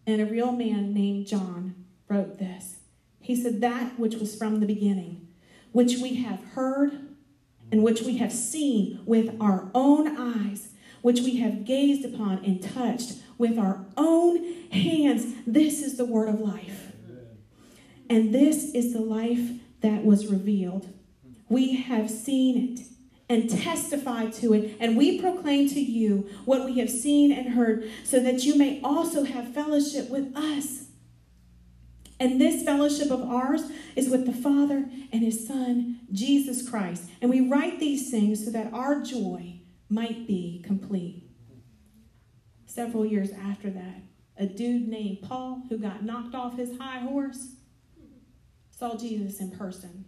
And 0.07 0.20
a 0.20 0.26
real 0.26 0.53
man 0.53 0.94
named 0.94 1.26
John 1.26 1.85
wrote 2.09 2.38
this. 2.38 2.79
He 3.20 3.37
said, 3.37 3.61
That 3.61 3.98
which 3.98 4.14
was 4.16 4.37
from 4.37 4.61
the 4.61 4.66
beginning, 4.66 5.29
which 5.72 5.98
we 5.98 6.14
have 6.16 6.42
heard 6.55 7.11
and 7.70 7.83
which 7.83 8.03
we 8.03 8.16
have 8.18 8.33
seen 8.33 9.00
with 9.05 9.37
our 9.40 9.70
own 9.74 10.16
eyes, 10.16 10.70
which 11.03 11.20
we 11.20 11.37
have 11.37 11.64
gazed 11.64 12.05
upon 12.05 12.44
and 12.44 12.62
touched 12.62 13.14
with 13.40 13.59
our 13.59 13.87
own 13.96 14.70
hands. 14.70 15.35
This 15.46 15.83
is 15.83 15.96
the 15.96 16.05
word 16.05 16.29
of 16.29 16.40
life. 16.40 16.92
And 18.09 18.35
this 18.35 18.74
is 18.74 18.92
the 18.92 19.00
life 19.00 19.50
that 19.81 20.05
was 20.05 20.26
revealed. 20.26 20.92
We 21.48 21.76
have 21.76 22.11
seen 22.11 22.79
it 22.79 22.87
and 23.31 23.48
testify 23.48 24.26
to 24.26 24.53
it, 24.53 24.76
and 24.81 24.96
we 24.96 25.20
proclaim 25.20 25.68
to 25.68 25.81
you 25.81 26.29
what 26.44 26.64
we 26.64 26.81
have 26.81 26.90
seen 26.90 27.31
and 27.33 27.55
heard, 27.55 27.88
so 28.05 28.20
that 28.20 28.44
you 28.44 28.59
may 28.59 28.81
also 28.83 29.22
have 29.24 29.55
fellowship 29.55 30.11
with 30.11 30.37
us. 30.37 30.88
And 32.18 32.40
this 32.40 32.64
fellowship 32.64 33.11
of 33.11 33.22
ours 33.22 33.70
is 33.96 34.11
with 34.11 34.26
the 34.26 34.33
Father 34.33 34.90
and 35.12 35.22
His 35.22 35.46
Son, 35.46 36.00
Jesus 36.12 36.68
Christ. 36.68 37.05
And 37.22 37.31
we 37.31 37.40
write 37.40 37.79
these 37.79 38.11
things 38.11 38.44
so 38.44 38.50
that 38.50 38.72
our 38.74 39.00
joy 39.00 39.61
might 39.88 40.26
be 40.26 40.62
complete. 40.66 41.30
Several 42.70 43.04
years 43.04 43.33
after 43.33 43.68
that, 43.70 44.04
a 44.37 44.46
dude 44.46 44.87
named 44.87 45.22
Paul, 45.22 45.64
who 45.68 45.76
got 45.76 46.04
knocked 46.04 46.37
off 46.37 46.56
his 46.56 46.78
high 46.78 47.00
horse, 47.00 47.54
saw 48.70 48.96
Jesus 48.96 49.40
in 49.40 49.50
person 49.50 50.04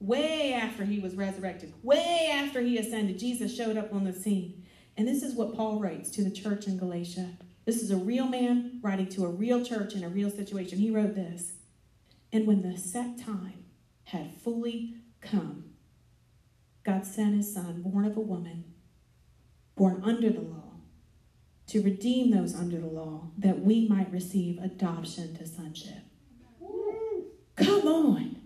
way 0.00 0.52
after 0.52 0.84
he 0.84 0.98
was 0.98 1.14
resurrected, 1.14 1.72
way 1.84 2.28
after 2.32 2.60
he 2.60 2.78
ascended, 2.78 3.20
Jesus 3.20 3.54
showed 3.54 3.76
up 3.76 3.94
on 3.94 4.02
the 4.02 4.12
scene. 4.12 4.64
And 4.96 5.06
this 5.06 5.22
is 5.22 5.36
what 5.36 5.54
Paul 5.54 5.78
writes 5.78 6.10
to 6.10 6.24
the 6.24 6.32
church 6.32 6.66
in 6.66 6.78
Galatia. 6.78 7.38
This 7.64 7.80
is 7.80 7.92
a 7.92 7.96
real 7.96 8.26
man 8.26 8.80
writing 8.82 9.08
to 9.10 9.24
a 9.24 9.30
real 9.30 9.64
church 9.64 9.94
in 9.94 10.02
a 10.02 10.08
real 10.08 10.30
situation. 10.30 10.78
He 10.78 10.90
wrote 10.90 11.14
this 11.14 11.52
And 12.32 12.44
when 12.44 12.62
the 12.62 12.76
set 12.76 13.18
time 13.18 13.66
had 14.02 14.34
fully 14.34 14.96
come, 15.20 15.66
God 16.84 17.06
sent 17.06 17.36
his 17.36 17.54
son, 17.54 17.82
born 17.82 18.04
of 18.04 18.16
a 18.16 18.20
woman, 18.20 18.64
born 19.76 20.02
under 20.04 20.30
the 20.30 20.40
law, 20.40 20.63
to 21.68 21.82
redeem 21.82 22.30
those 22.30 22.54
under 22.54 22.78
the 22.78 22.86
law, 22.86 23.28
that 23.38 23.60
we 23.60 23.88
might 23.88 24.10
receive 24.12 24.58
adoption 24.58 25.36
to 25.36 25.46
sonship. 25.46 26.02
Come 27.56 27.86
on. 27.86 28.36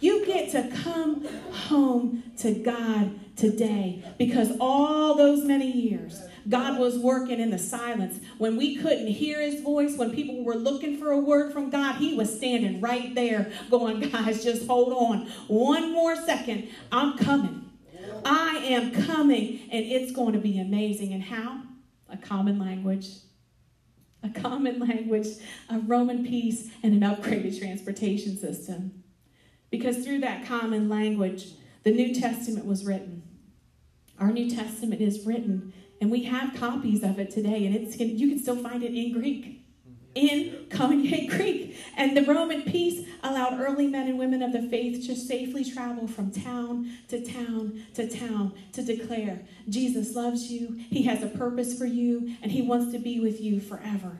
You 0.00 0.26
get 0.26 0.50
to 0.52 0.68
come 0.82 1.26
home 1.52 2.22
to 2.38 2.52
God 2.52 3.18
today 3.36 4.02
because 4.18 4.52
all 4.60 5.14
those 5.14 5.44
many 5.44 5.70
years, 5.70 6.22
God 6.48 6.78
was 6.78 6.98
working 6.98 7.40
in 7.40 7.50
the 7.50 7.58
silence. 7.58 8.20
When 8.38 8.56
we 8.56 8.76
couldn't 8.76 9.06
hear 9.06 9.40
his 9.40 9.60
voice, 9.60 9.96
when 9.96 10.10
people 10.10 10.44
were 10.44 10.54
looking 10.54 10.98
for 10.98 11.12
a 11.12 11.18
word 11.18 11.52
from 11.52 11.70
God, 11.70 11.96
he 11.96 12.14
was 12.14 12.34
standing 12.34 12.80
right 12.80 13.14
there 13.14 13.50
going, 13.70 14.00
Guys, 14.00 14.44
just 14.44 14.66
hold 14.66 14.92
on. 14.92 15.26
One 15.48 15.92
more 15.92 16.16
second. 16.16 16.68
I'm 16.92 17.16
coming. 17.16 17.70
I 18.24 18.56
am 18.64 18.92
coming, 18.92 19.60
and 19.70 19.84
it's 19.84 20.12
going 20.12 20.32
to 20.32 20.38
be 20.38 20.58
amazing. 20.58 21.12
And 21.12 21.22
how? 21.22 21.62
A 22.08 22.16
common 22.16 22.58
language 22.58 23.08
a 24.22 24.40
common 24.40 24.80
language, 24.80 25.28
a 25.68 25.78
Roman 25.78 26.24
peace, 26.24 26.70
and 26.82 26.92
an 26.92 27.08
upgraded 27.08 27.58
transportation 27.58 28.36
system. 28.36 29.02
Because 29.70 30.04
through 30.04 30.20
that 30.20 30.46
common 30.46 30.88
language, 30.88 31.52
the 31.82 31.92
New 31.92 32.14
Testament 32.14 32.66
was 32.66 32.84
written. 32.84 33.22
Our 34.18 34.32
New 34.32 34.50
Testament 34.50 35.00
is 35.00 35.26
written, 35.26 35.72
and 36.00 36.10
we 36.10 36.24
have 36.24 36.54
copies 36.54 37.02
of 37.02 37.18
it 37.18 37.30
today, 37.30 37.66
and 37.66 37.74
it's 37.74 37.98
you 37.98 38.28
can 38.28 38.38
still 38.38 38.56
find 38.56 38.82
it 38.82 38.94
in 38.94 39.12
Greek, 39.12 39.65
in 40.16 40.66
Koine 40.70 41.28
Greek. 41.28 41.76
And 41.96 42.16
the 42.16 42.22
Roman 42.22 42.62
peace 42.62 43.06
allowed 43.22 43.60
early 43.60 43.86
men 43.86 44.08
and 44.08 44.18
women 44.18 44.42
of 44.42 44.52
the 44.52 44.62
faith 44.62 45.06
to 45.06 45.14
safely 45.14 45.64
travel 45.64 46.08
from 46.08 46.32
town 46.32 46.90
to 47.08 47.24
town 47.24 47.84
to 47.94 48.08
town 48.08 48.54
to 48.72 48.82
declare 48.82 49.42
Jesus 49.68 50.16
loves 50.16 50.50
you, 50.50 50.80
He 50.90 51.02
has 51.04 51.22
a 51.22 51.28
purpose 51.28 51.78
for 51.78 51.86
you, 51.86 52.34
and 52.42 52.50
He 52.50 52.62
wants 52.62 52.92
to 52.92 52.98
be 52.98 53.20
with 53.20 53.40
you 53.40 53.60
forever. 53.60 54.18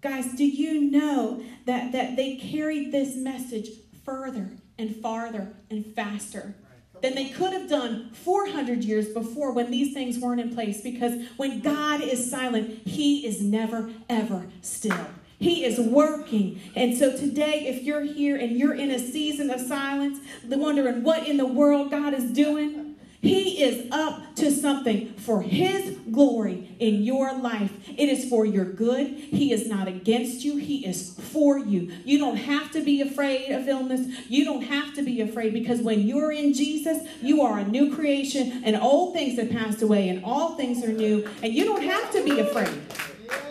Guys, 0.00 0.32
do 0.34 0.46
you 0.46 0.80
know 0.80 1.42
that, 1.64 1.92
that 1.92 2.16
they 2.16 2.36
carried 2.36 2.92
this 2.92 3.16
message 3.16 3.68
further 4.04 4.52
and 4.78 4.94
farther 4.94 5.56
and 5.68 5.84
faster 5.84 6.54
than 7.02 7.14
they 7.14 7.28
could 7.28 7.52
have 7.52 7.68
done 7.68 8.10
400 8.12 8.84
years 8.84 9.08
before 9.08 9.52
when 9.52 9.70
these 9.70 9.92
things 9.92 10.18
weren't 10.18 10.40
in 10.40 10.54
place? 10.54 10.80
Because 10.80 11.20
when 11.36 11.60
God 11.60 12.00
is 12.00 12.30
silent, 12.30 12.86
He 12.86 13.26
is 13.26 13.40
never, 13.40 13.90
ever 14.08 14.46
still. 14.62 15.06
He 15.38 15.64
is 15.64 15.78
working. 15.78 16.60
And 16.74 16.96
so 16.96 17.14
today, 17.14 17.66
if 17.66 17.82
you're 17.82 18.02
here 18.02 18.36
and 18.36 18.56
you're 18.56 18.74
in 18.74 18.90
a 18.90 18.98
season 18.98 19.50
of 19.50 19.60
silence, 19.60 20.18
wondering 20.44 21.02
what 21.02 21.28
in 21.28 21.36
the 21.36 21.46
world 21.46 21.90
God 21.90 22.14
is 22.14 22.24
doing, 22.24 22.85
He 23.20 23.62
is 23.62 23.90
up 23.90 24.34
to 24.36 24.50
something 24.50 25.14
for 25.14 25.42
His 25.42 25.96
glory 26.10 26.76
in 26.78 27.02
your 27.02 27.36
life. 27.36 27.72
It 27.88 28.08
is 28.08 28.28
for 28.28 28.44
your 28.44 28.64
good. 28.64 29.08
He 29.08 29.52
is 29.52 29.66
not 29.66 29.88
against 29.88 30.44
you, 30.44 30.56
He 30.56 30.86
is 30.86 31.14
for 31.32 31.58
you. 31.58 31.92
You 32.04 32.18
don't 32.18 32.36
have 32.36 32.70
to 32.72 32.82
be 32.82 33.00
afraid 33.00 33.50
of 33.50 33.66
illness. 33.68 34.06
You 34.28 34.44
don't 34.44 34.62
have 34.62 34.94
to 34.94 35.02
be 35.02 35.20
afraid 35.20 35.52
because 35.52 35.80
when 35.80 36.00
you're 36.02 36.32
in 36.32 36.52
Jesus, 36.52 37.06
you 37.22 37.42
are 37.42 37.58
a 37.58 37.64
new 37.64 37.94
creation, 37.94 38.62
and 38.64 38.76
old 38.76 39.14
things 39.14 39.38
have 39.38 39.50
passed 39.50 39.82
away, 39.82 40.08
and 40.08 40.24
all 40.24 40.54
things 40.56 40.84
are 40.84 40.92
new, 40.92 41.28
and 41.42 41.52
you 41.52 41.64
don't 41.64 41.82
have 41.82 42.10
to 42.12 42.24
be 42.24 42.40
afraid. 42.40 42.80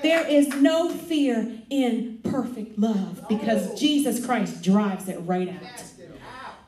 There 0.02 0.26
is 0.28 0.50
no 0.50 0.90
fear 0.90 1.52
in 1.70 2.20
perfect 2.24 2.78
love 2.78 3.28
because 3.28 3.78
Jesus 3.80 4.24
Christ 4.24 4.64
drives 4.64 5.10
it 5.10 5.18
right 5.20 5.50
out. 5.50 5.84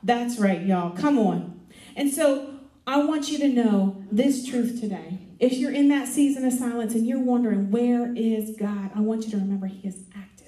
That's 0.03 0.39
right, 0.39 0.61
y'all. 0.61 0.91
Come 0.91 1.19
on. 1.19 1.59
And 1.95 2.11
so 2.11 2.56
I 2.87 3.03
want 3.03 3.29
you 3.29 3.37
to 3.39 3.49
know 3.49 4.01
this 4.09 4.47
truth 4.47 4.79
today. 4.79 5.19
If 5.39 5.53
you're 5.53 5.73
in 5.73 5.89
that 5.89 6.07
season 6.07 6.45
of 6.45 6.53
silence 6.53 6.95
and 6.95 7.05
you're 7.05 7.19
wondering, 7.19 7.69
where 7.69 8.15
is 8.15 8.55
God? 8.57 8.91
I 8.95 9.01
want 9.01 9.25
you 9.25 9.31
to 9.31 9.37
remember 9.37 9.67
He 9.67 9.85
is 9.85 10.05
active. 10.15 10.47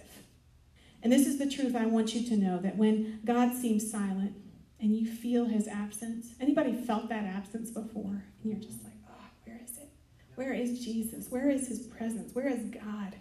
And 1.04 1.12
this 1.12 1.28
is 1.28 1.38
the 1.38 1.50
truth 1.50 1.76
I 1.76 1.86
want 1.86 2.16
you 2.16 2.26
to 2.30 2.38
know 2.38 2.58
that 2.60 2.78
when 2.78 3.20
God 3.26 3.54
seems 3.54 3.92
silent 3.92 4.38
and 4.80 4.96
you 4.96 5.06
feel 5.06 5.46
His 5.46 5.68
absence, 5.68 6.30
anybody 6.40 6.74
felt 6.74 7.10
that 7.10 7.26
absence 7.26 7.72
before? 7.72 8.24
And 8.42 8.54
you're 8.54 8.62
just 8.62 8.86
like, 8.86 8.94
oh, 9.10 9.26
where 9.44 9.60
is 9.62 9.78
it? 9.78 9.90
Where 10.36 10.54
is 10.54 10.80
Jesus? 10.80 11.30
Where 11.30 11.50
is 11.50 11.68
His 11.68 11.80
presence? 11.88 12.34
Where 12.34 12.48
is 12.48 12.70
God? 12.70 13.18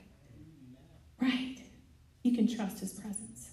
Right. 1.21 1.57
You 2.23 2.37
can 2.37 2.47
trust 2.47 2.79
His 2.79 2.93
presence. 2.93 3.51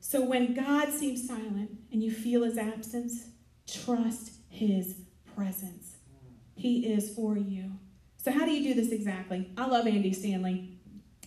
So 0.00 0.22
when 0.22 0.52
God 0.52 0.90
seems 0.92 1.26
silent 1.26 1.70
and 1.90 2.02
you 2.02 2.12
feel 2.12 2.42
His 2.42 2.58
absence, 2.58 3.28
trust 3.66 4.33
his 4.54 4.96
presence. 5.34 5.96
He 6.54 6.86
is 6.86 7.14
for 7.14 7.36
you. 7.36 7.72
So, 8.16 8.30
how 8.30 8.44
do 8.44 8.52
you 8.52 8.62
do 8.62 8.80
this 8.80 8.92
exactly? 8.92 9.50
I 9.56 9.66
love 9.66 9.86
Andy 9.86 10.12
Stanley. 10.12 10.78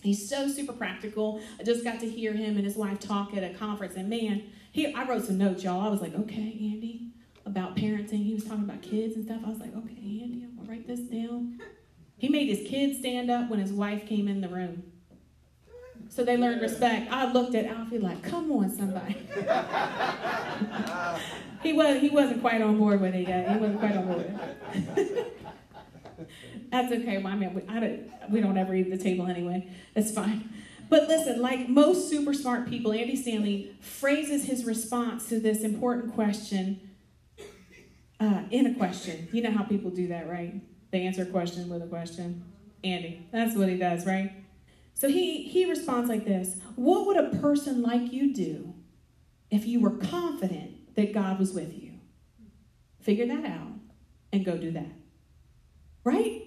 He's 0.02 0.28
so 0.28 0.48
super 0.48 0.72
practical. 0.72 1.40
I 1.60 1.64
just 1.64 1.84
got 1.84 2.00
to 2.00 2.08
hear 2.08 2.32
him 2.32 2.56
and 2.56 2.64
his 2.64 2.76
wife 2.76 3.00
talk 3.00 3.36
at 3.36 3.44
a 3.44 3.54
conference, 3.54 3.96
and 3.96 4.08
man, 4.08 4.44
he, 4.72 4.92
I 4.94 5.06
wrote 5.06 5.24
some 5.24 5.38
notes, 5.38 5.62
y'all. 5.62 5.80
I 5.80 5.88
was 5.88 6.00
like, 6.00 6.14
okay, 6.14 6.56
Andy, 6.60 7.12
about 7.44 7.76
parenting. 7.76 8.24
He 8.24 8.34
was 8.34 8.44
talking 8.44 8.64
about 8.64 8.82
kids 8.82 9.16
and 9.16 9.24
stuff. 9.24 9.40
I 9.44 9.50
was 9.50 9.58
like, 9.58 9.76
okay, 9.76 9.94
Andy, 9.94 10.44
I'm 10.44 10.56
gonna 10.56 10.70
write 10.70 10.86
this 10.86 11.00
down. 11.00 11.58
He 12.16 12.28
made 12.28 12.48
his 12.48 12.68
kids 12.68 12.98
stand 12.98 13.30
up 13.30 13.50
when 13.50 13.60
his 13.60 13.72
wife 13.72 14.06
came 14.06 14.28
in 14.28 14.40
the 14.40 14.48
room. 14.48 14.82
So 16.08 16.24
they 16.24 16.36
learned 16.36 16.60
respect. 16.60 17.12
I 17.12 17.32
looked 17.32 17.54
at 17.54 17.66
Alfie 17.66 17.98
like, 17.98 18.22
come 18.22 18.50
on, 18.52 18.74
somebody. 18.74 19.14
he 21.62 21.72
was 21.72 22.00
he 22.00 22.08
wasn't 22.08 22.40
quite 22.40 22.60
on 22.60 22.78
board 22.78 23.00
with 23.00 23.14
it 23.14 23.28
yet. 23.28 23.50
He 23.50 23.58
wasn't 23.58 23.78
quite 23.78 23.96
on 23.96 24.06
board. 24.06 24.38
That's 26.70 26.92
okay. 26.92 27.22
I 27.24 27.36
mean, 27.36 27.54
we, 27.54 27.62
I 27.68 27.80
don't, 27.80 28.30
we 28.30 28.40
don't 28.40 28.58
ever 28.58 28.74
eat 28.74 28.90
the 28.90 28.98
table 28.98 29.26
anyway. 29.26 29.68
That's 29.94 30.12
fine. 30.12 30.50
But 30.90 31.08
listen, 31.08 31.40
like 31.40 31.68
most 31.68 32.08
super 32.08 32.32
smart 32.32 32.68
people, 32.68 32.92
Andy 32.92 33.16
Stanley 33.16 33.76
phrases 33.80 34.46
his 34.46 34.64
response 34.64 35.28
to 35.28 35.38
this 35.38 35.62
important 35.62 36.14
question 36.14 36.80
uh, 38.20 38.42
in 38.50 38.66
a 38.66 38.74
question. 38.74 39.28
You 39.32 39.42
know 39.42 39.52
how 39.52 39.64
people 39.64 39.90
do 39.90 40.08
that, 40.08 40.28
right? 40.28 40.60
They 40.90 41.02
answer 41.02 41.22
a 41.22 41.26
question 41.26 41.68
with 41.68 41.82
a 41.82 41.86
question. 41.86 42.44
Andy, 42.82 43.26
that's 43.32 43.56
what 43.56 43.68
he 43.68 43.76
does, 43.76 44.06
right? 44.06 44.32
So 44.98 45.08
he, 45.08 45.44
he 45.44 45.64
responds 45.64 46.08
like 46.08 46.24
this 46.24 46.56
What 46.74 47.06
would 47.06 47.16
a 47.16 47.38
person 47.38 47.82
like 47.82 48.12
you 48.12 48.34
do 48.34 48.74
if 49.48 49.64
you 49.64 49.80
were 49.80 49.92
confident 49.96 50.96
that 50.96 51.14
God 51.14 51.38
was 51.38 51.52
with 51.52 51.80
you? 51.80 51.92
Figure 53.00 53.26
that 53.28 53.44
out 53.44 53.74
and 54.32 54.44
go 54.44 54.58
do 54.58 54.72
that. 54.72 54.90
Right? 56.02 56.42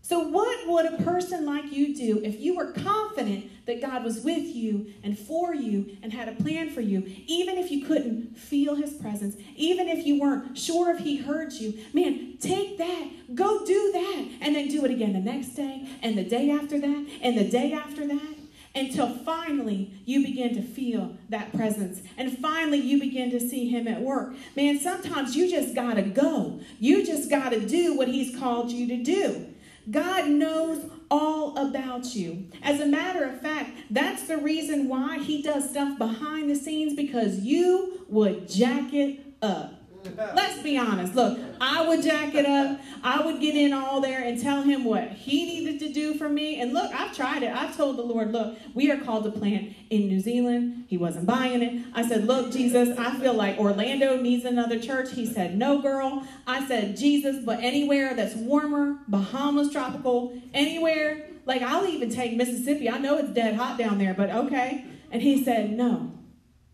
So, 0.00 0.18
what 0.18 0.66
would 0.66 0.86
a 0.86 1.02
person 1.04 1.46
like 1.46 1.72
you 1.72 1.94
do 1.94 2.20
if 2.24 2.40
you 2.40 2.56
were 2.56 2.72
confident 2.72 3.51
that 3.66 3.80
God 3.80 4.04
was 4.04 4.20
with 4.22 4.44
you 4.44 4.92
and 5.02 5.18
for 5.18 5.54
you 5.54 5.96
and 6.02 6.12
had 6.12 6.28
a 6.28 6.32
plan 6.32 6.70
for 6.70 6.80
you, 6.80 7.04
even 7.26 7.58
if 7.58 7.70
you 7.70 7.84
couldn't 7.84 8.36
feel 8.36 8.74
his 8.74 8.92
presence, 8.94 9.36
even 9.56 9.88
if 9.88 10.06
you 10.06 10.20
weren't 10.20 10.58
sure 10.58 10.94
if 10.94 11.00
he 11.00 11.16
heard 11.18 11.52
you? 11.52 11.78
Man, 11.92 12.36
take 12.40 12.78
that, 12.78 13.34
go 13.34 13.64
do 13.64 13.92
that, 13.92 14.28
and 14.40 14.54
then 14.54 14.68
do 14.68 14.84
it 14.84 14.90
again 14.90 15.12
the 15.12 15.20
next 15.20 15.50
day, 15.50 15.88
and 16.02 16.16
the 16.16 16.24
day 16.24 16.50
after 16.50 16.78
that, 16.78 17.06
and 17.22 17.38
the 17.38 17.48
day 17.48 17.72
after 17.72 18.06
that. 18.06 18.34
Until 18.74 19.10
finally 19.18 19.92
you 20.06 20.24
begin 20.24 20.54
to 20.54 20.62
feel 20.62 21.18
that 21.28 21.52
presence. 21.52 22.00
And 22.16 22.38
finally 22.38 22.78
you 22.78 22.98
begin 22.98 23.30
to 23.32 23.38
see 23.38 23.68
him 23.68 23.86
at 23.86 24.00
work. 24.00 24.34
Man, 24.56 24.78
sometimes 24.78 25.36
you 25.36 25.50
just 25.50 25.74
gotta 25.74 26.00
go. 26.00 26.60
You 26.80 27.04
just 27.04 27.28
gotta 27.28 27.60
do 27.60 27.94
what 27.94 28.08
he's 28.08 28.34
called 28.34 28.70
you 28.70 28.86
to 28.88 29.02
do. 29.02 29.51
God 29.90 30.28
knows 30.28 30.84
all 31.10 31.56
about 31.58 32.14
you. 32.14 32.46
As 32.62 32.80
a 32.80 32.86
matter 32.86 33.24
of 33.24 33.40
fact, 33.40 33.70
that's 33.90 34.22
the 34.22 34.38
reason 34.38 34.88
why 34.88 35.18
he 35.18 35.42
does 35.42 35.70
stuff 35.70 35.98
behind 35.98 36.48
the 36.48 36.56
scenes 36.56 36.94
because 36.94 37.40
you 37.40 38.04
would 38.08 38.48
jack 38.48 38.92
it 38.92 39.20
up. 39.42 39.81
Let's 40.04 40.62
be 40.62 40.76
honest. 40.76 41.14
Look, 41.14 41.38
I 41.60 41.86
would 41.86 42.02
jack 42.02 42.34
it 42.34 42.46
up. 42.46 42.80
I 43.02 43.24
would 43.24 43.40
get 43.40 43.54
in 43.54 43.72
all 43.72 44.00
there 44.00 44.22
and 44.22 44.40
tell 44.40 44.62
him 44.62 44.84
what 44.84 45.10
he 45.10 45.44
needed 45.44 45.80
to 45.80 45.92
do 45.92 46.14
for 46.14 46.28
me. 46.28 46.60
And 46.60 46.72
look, 46.72 46.92
I've 46.92 47.14
tried 47.14 47.42
it. 47.42 47.52
I've 47.54 47.76
told 47.76 47.96
the 47.98 48.02
Lord, 48.02 48.32
look, 48.32 48.58
we 48.74 48.90
are 48.90 48.98
called 48.98 49.24
to 49.24 49.30
plant 49.30 49.74
in 49.90 50.08
New 50.08 50.20
Zealand. 50.20 50.86
He 50.88 50.96
wasn't 50.96 51.26
buying 51.26 51.62
it. 51.62 51.84
I 51.94 52.06
said, 52.06 52.26
look, 52.26 52.52
Jesus, 52.52 52.96
I 52.98 53.18
feel 53.18 53.34
like 53.34 53.58
Orlando 53.58 54.16
needs 54.20 54.44
another 54.44 54.78
church. 54.78 55.12
He 55.12 55.26
said, 55.26 55.56
no, 55.56 55.80
girl. 55.80 56.26
I 56.46 56.66
said, 56.66 56.96
Jesus, 56.96 57.44
but 57.44 57.60
anywhere 57.60 58.14
that's 58.14 58.34
warmer, 58.34 58.98
Bahamas 59.08 59.72
tropical, 59.72 60.38
anywhere. 60.52 61.28
Like, 61.44 61.62
I'll 61.62 61.86
even 61.86 62.10
take 62.10 62.36
Mississippi. 62.36 62.88
I 62.88 62.98
know 62.98 63.18
it's 63.18 63.32
dead 63.32 63.56
hot 63.56 63.78
down 63.78 63.98
there, 63.98 64.14
but 64.14 64.30
okay. 64.30 64.84
And 65.10 65.22
he 65.22 65.42
said, 65.44 65.72
no, 65.72 66.12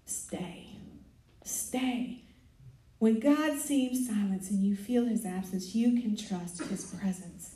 stay. 0.04 0.76
Stay. 1.42 2.17
When 2.98 3.20
God 3.20 3.58
seems 3.58 4.06
silent 4.08 4.50
and 4.50 4.64
you 4.64 4.74
feel 4.74 5.06
his 5.06 5.24
absence, 5.24 5.74
you 5.74 6.00
can 6.00 6.16
trust 6.16 6.62
his 6.64 6.84
presence. 6.84 7.54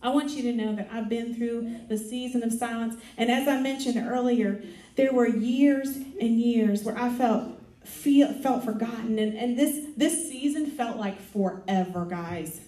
I 0.00 0.10
want 0.10 0.30
you 0.30 0.42
to 0.42 0.52
know 0.52 0.74
that 0.74 0.88
I've 0.92 1.08
been 1.08 1.34
through 1.34 1.86
the 1.88 1.98
season 1.98 2.42
of 2.42 2.52
silence. 2.52 2.96
And 3.16 3.30
as 3.30 3.46
I 3.46 3.60
mentioned 3.60 3.96
earlier, 3.96 4.62
there 4.96 5.12
were 5.12 5.28
years 5.28 5.96
and 5.96 6.40
years 6.40 6.82
where 6.82 6.98
I 6.98 7.10
felt 7.10 7.60
feel, 7.84 8.32
felt 8.32 8.64
forgotten. 8.64 9.18
And, 9.18 9.36
and 9.36 9.58
this, 9.58 9.86
this 9.96 10.28
season 10.28 10.66
felt 10.66 10.96
like 10.96 11.20
forever, 11.20 12.04
guys. 12.04 12.60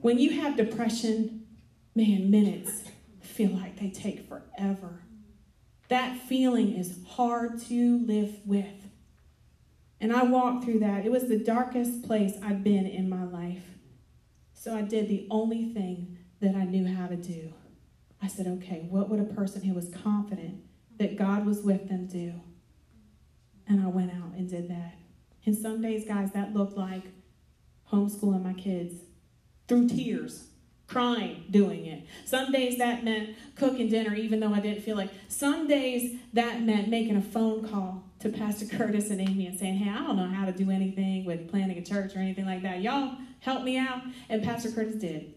When 0.00 0.18
you 0.18 0.40
have 0.40 0.56
depression, 0.56 1.46
man, 1.94 2.30
minutes 2.30 2.82
feel 3.20 3.50
like 3.50 3.78
they 3.78 3.90
take 3.90 4.28
forever. 4.28 5.02
That 5.88 6.16
feeling 6.16 6.74
is 6.74 6.98
hard 7.06 7.60
to 7.68 7.98
live 7.98 8.40
with. 8.44 8.81
And 10.02 10.12
I 10.12 10.24
walked 10.24 10.64
through 10.64 10.80
that. 10.80 11.06
It 11.06 11.12
was 11.12 11.28
the 11.28 11.38
darkest 11.38 12.02
place 12.02 12.34
I'd 12.42 12.64
been 12.64 12.88
in 12.88 13.08
my 13.08 13.22
life. 13.22 13.62
So 14.52 14.74
I 14.76 14.82
did 14.82 15.08
the 15.08 15.28
only 15.30 15.72
thing 15.72 16.18
that 16.40 16.56
I 16.56 16.64
knew 16.64 16.92
how 16.92 17.06
to 17.06 17.14
do. 17.14 17.54
I 18.20 18.26
said, 18.26 18.48
okay, 18.48 18.88
what 18.90 19.08
would 19.08 19.20
a 19.20 19.32
person 19.32 19.62
who 19.62 19.74
was 19.74 19.90
confident 20.02 20.64
that 20.98 21.16
God 21.16 21.46
was 21.46 21.60
with 21.60 21.88
them 21.88 22.08
do? 22.08 22.32
And 23.68 23.80
I 23.80 23.86
went 23.86 24.10
out 24.10 24.32
and 24.36 24.50
did 24.50 24.68
that. 24.70 24.94
And 25.46 25.56
some 25.56 25.80
days, 25.80 26.04
guys, 26.04 26.32
that 26.32 26.52
looked 26.52 26.76
like 26.76 27.04
homeschooling 27.92 28.42
my 28.42 28.54
kids 28.54 28.94
through 29.68 29.88
tears, 29.88 30.48
crying, 30.88 31.44
doing 31.48 31.86
it. 31.86 32.06
Some 32.24 32.50
days 32.50 32.76
that 32.78 33.04
meant 33.04 33.36
cooking 33.54 33.88
dinner, 33.88 34.16
even 34.16 34.40
though 34.40 34.52
I 34.52 34.58
didn't 34.58 34.82
feel 34.82 34.96
like. 34.96 35.10
Some 35.28 35.68
days 35.68 36.18
that 36.32 36.60
meant 36.60 36.88
making 36.88 37.16
a 37.16 37.22
phone 37.22 37.68
call 37.68 38.02
to 38.22 38.28
Pastor 38.28 38.66
Curtis 38.66 39.10
and 39.10 39.20
Amy 39.20 39.46
and 39.46 39.58
saying, 39.58 39.74
Hey, 39.74 39.90
I 39.90 39.98
don't 39.98 40.16
know 40.16 40.28
how 40.28 40.46
to 40.46 40.52
do 40.52 40.70
anything 40.70 41.24
with 41.24 41.50
planning 41.50 41.76
a 41.76 41.82
church 41.82 42.14
or 42.14 42.20
anything 42.20 42.46
like 42.46 42.62
that. 42.62 42.80
Y'all 42.80 43.16
help 43.40 43.64
me 43.64 43.76
out. 43.76 44.00
And 44.28 44.42
Pastor 44.42 44.70
Curtis 44.70 44.94
did. 44.94 45.34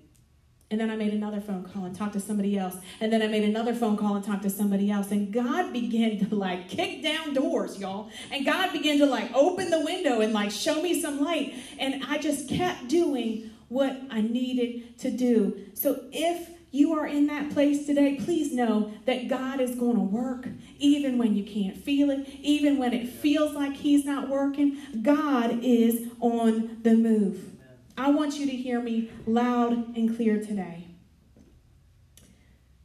And 0.72 0.80
then 0.80 0.90
I 0.90 0.96
made 0.96 1.14
another 1.14 1.42
phone 1.42 1.64
call 1.64 1.86
and 1.86 1.96
talked 1.96 2.14
to 2.14 2.20
somebody 2.20 2.58
else. 2.58 2.76
And 3.00 3.12
then 3.12 3.22
I 3.22 3.28
made 3.28 3.44
another 3.44 3.74
phone 3.74 3.98
call 3.98 4.16
and 4.16 4.26
talked 4.26 4.44
to 4.44 4.50
somebody 4.50 4.92
else. 4.92 5.12
And 5.12 5.32
God 5.32 5.74
began 5.74 6.28
to 6.28 6.36
like 6.36 6.70
kick 6.70 7.04
down 7.04 7.34
doors, 7.34 7.80
y'all. 7.80 8.10
And 8.32 8.46
God 8.46 8.72
began 8.72 9.00
to 9.00 9.06
like 9.06 9.34
open 9.34 9.70
the 9.70 9.82
window 9.82 10.22
and 10.22 10.34
like 10.34 10.52
show 10.52 10.82
me 10.82 11.00
some 11.02 11.22
light. 11.22 11.56
And 11.80 12.04
I 12.06 12.18
just 12.18 12.50
kept 12.50 12.88
doing 12.88 13.52
what 13.68 14.00
I 14.12 14.22
needed 14.22 15.00
to 15.00 15.12
do. 15.12 15.60
So 15.74 16.02
if 16.12 16.50
you 16.76 16.94
are 16.94 17.08
in 17.08 17.28
that 17.28 17.52
place 17.52 17.86
today, 17.86 18.20
please 18.24 18.52
know 18.54 18.92
that 19.06 19.28
God 19.28 19.62
is 19.62 19.76
going 19.76 19.96
to 19.96 20.02
work 20.02 20.48
even 20.78 21.18
when 21.18 21.36
you 21.36 21.44
can't 21.44 21.78
feel 21.78 22.10
it, 22.10 22.28
even 22.42 22.78
when 22.78 22.94
it 22.94 23.08
feels 23.08 23.54
like 23.54 23.78
He's 23.78 24.06
not 24.06 24.28
working. 24.28 24.78
God 25.02 25.64
is 25.64 26.10
on 26.20 26.80
the 26.84 26.96
move. 26.96 27.52
I 27.98 28.12
want 28.12 28.38
you 28.38 28.46
to 28.46 28.52
hear 28.52 28.82
me 28.82 29.10
loud 29.26 29.96
and 29.96 30.16
clear 30.16 30.38
today. 30.40 30.88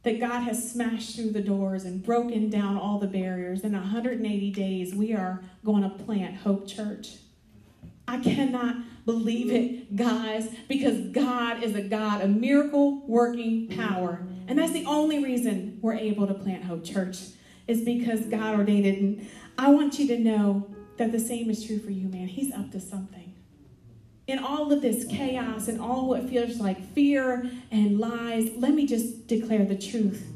That 0.03 0.19
God 0.19 0.41
has 0.43 0.71
smashed 0.71 1.15
through 1.15 1.31
the 1.31 1.41
doors 1.41 1.83
and 1.83 2.03
broken 2.03 2.49
down 2.49 2.77
all 2.77 2.97
the 2.97 3.07
barriers. 3.07 3.61
In 3.61 3.73
180 3.73 4.51
days, 4.51 4.95
we 4.95 5.13
are 5.13 5.43
going 5.63 5.83
to 5.83 5.89
plant 5.89 6.37
Hope 6.37 6.67
Church. 6.67 7.17
I 8.07 8.19
cannot 8.19 8.77
believe 9.11 9.51
it, 9.51 9.95
guys, 9.95 10.49
because 10.67 10.99
God 11.11 11.63
is 11.63 11.75
a 11.75 11.81
God 11.81 12.21
of 12.21 12.29
miracle 12.29 13.05
working 13.07 13.67
power. 13.67 14.25
And 14.47 14.57
that's 14.57 14.73
the 14.73 14.85
only 14.85 15.23
reason 15.23 15.79
we're 15.81 15.95
able 15.95 16.27
to 16.27 16.33
plant 16.33 16.63
Hope 16.63 16.83
Church, 16.83 17.19
is 17.67 17.81
because 17.81 18.21
God 18.21 18.57
ordained 18.57 18.85
it. 18.85 18.99
And 18.99 19.29
I 19.57 19.69
want 19.69 19.99
you 19.99 20.07
to 20.07 20.19
know 20.19 20.67
that 20.97 21.11
the 21.11 21.19
same 21.19 21.49
is 21.49 21.65
true 21.65 21.79
for 21.79 21.91
you, 21.91 22.07
man. 22.07 22.27
He's 22.27 22.53
up 22.53 22.71
to 22.71 22.79
something 22.79 23.21
in 24.27 24.39
all 24.39 24.71
of 24.71 24.81
this 24.81 25.05
chaos 25.05 25.67
and 25.67 25.81
all 25.81 26.07
what 26.07 26.29
feels 26.29 26.57
like 26.57 26.93
fear 26.93 27.51
and 27.69 27.99
lies, 27.99 28.49
let 28.55 28.73
me 28.73 28.85
just 28.85 29.27
declare 29.27 29.65
the 29.65 29.75
truth 29.75 30.31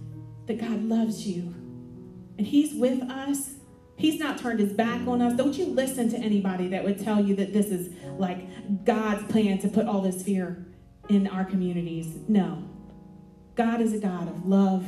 that 0.47 0.59
God 0.59 0.83
loves 0.83 1.25
you 1.25 1.53
and 2.37 2.45
He's 2.45 2.73
with 2.73 3.01
us. 3.03 3.54
He's 3.97 4.19
not 4.19 4.37
turned 4.37 4.59
his 4.59 4.73
back 4.73 5.07
on 5.07 5.21
us. 5.21 5.37
Don't 5.37 5.57
you 5.57 5.67
listen 5.67 6.09
to 6.09 6.17
anybody 6.17 6.67
that 6.69 6.83
would 6.83 6.99
tell 6.99 7.23
you 7.23 7.35
that 7.37 7.53
this 7.53 7.67
is 7.67 7.93
like 8.17 8.85
God's 8.85 9.31
plan 9.31 9.57
to 9.59 9.69
put 9.69 9.87
all 9.87 10.01
this 10.01 10.21
fear 10.21 10.65
in 11.07 11.27
our 11.27 11.45
communities. 11.45 12.17
No. 12.27 12.63
God 13.55 13.79
is 13.79 13.93
a 13.93 13.99
God 13.99 14.27
of 14.27 14.45
love. 14.45 14.85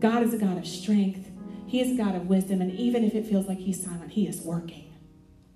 God 0.00 0.24
is 0.24 0.34
a 0.34 0.38
God 0.38 0.58
of 0.58 0.66
strength. 0.66 1.30
He 1.66 1.80
is 1.80 1.92
a 1.92 2.02
God 2.02 2.16
of 2.16 2.26
wisdom. 2.26 2.60
And 2.60 2.72
even 2.72 3.04
if 3.04 3.14
it 3.14 3.26
feels 3.26 3.46
like 3.46 3.58
He's 3.58 3.82
silent, 3.82 4.10
He 4.10 4.26
is 4.26 4.40
working 4.40 4.92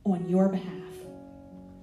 on 0.04 0.28
your 0.28 0.48
behalf. 0.48 0.72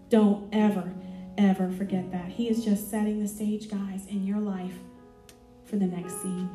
Don't 0.08 0.48
ever, 0.54 0.94
ever 1.38 1.70
forget 1.72 2.12
that. 2.12 2.30
He 2.30 2.48
is 2.48 2.64
just 2.64 2.90
setting 2.90 3.20
the 3.20 3.28
stage, 3.28 3.70
guys, 3.70 4.06
in 4.08 4.26
your 4.26 4.40
life 4.40 4.76
for 5.66 5.76
the 5.76 5.86
next 5.86 6.22
scene. 6.22 6.50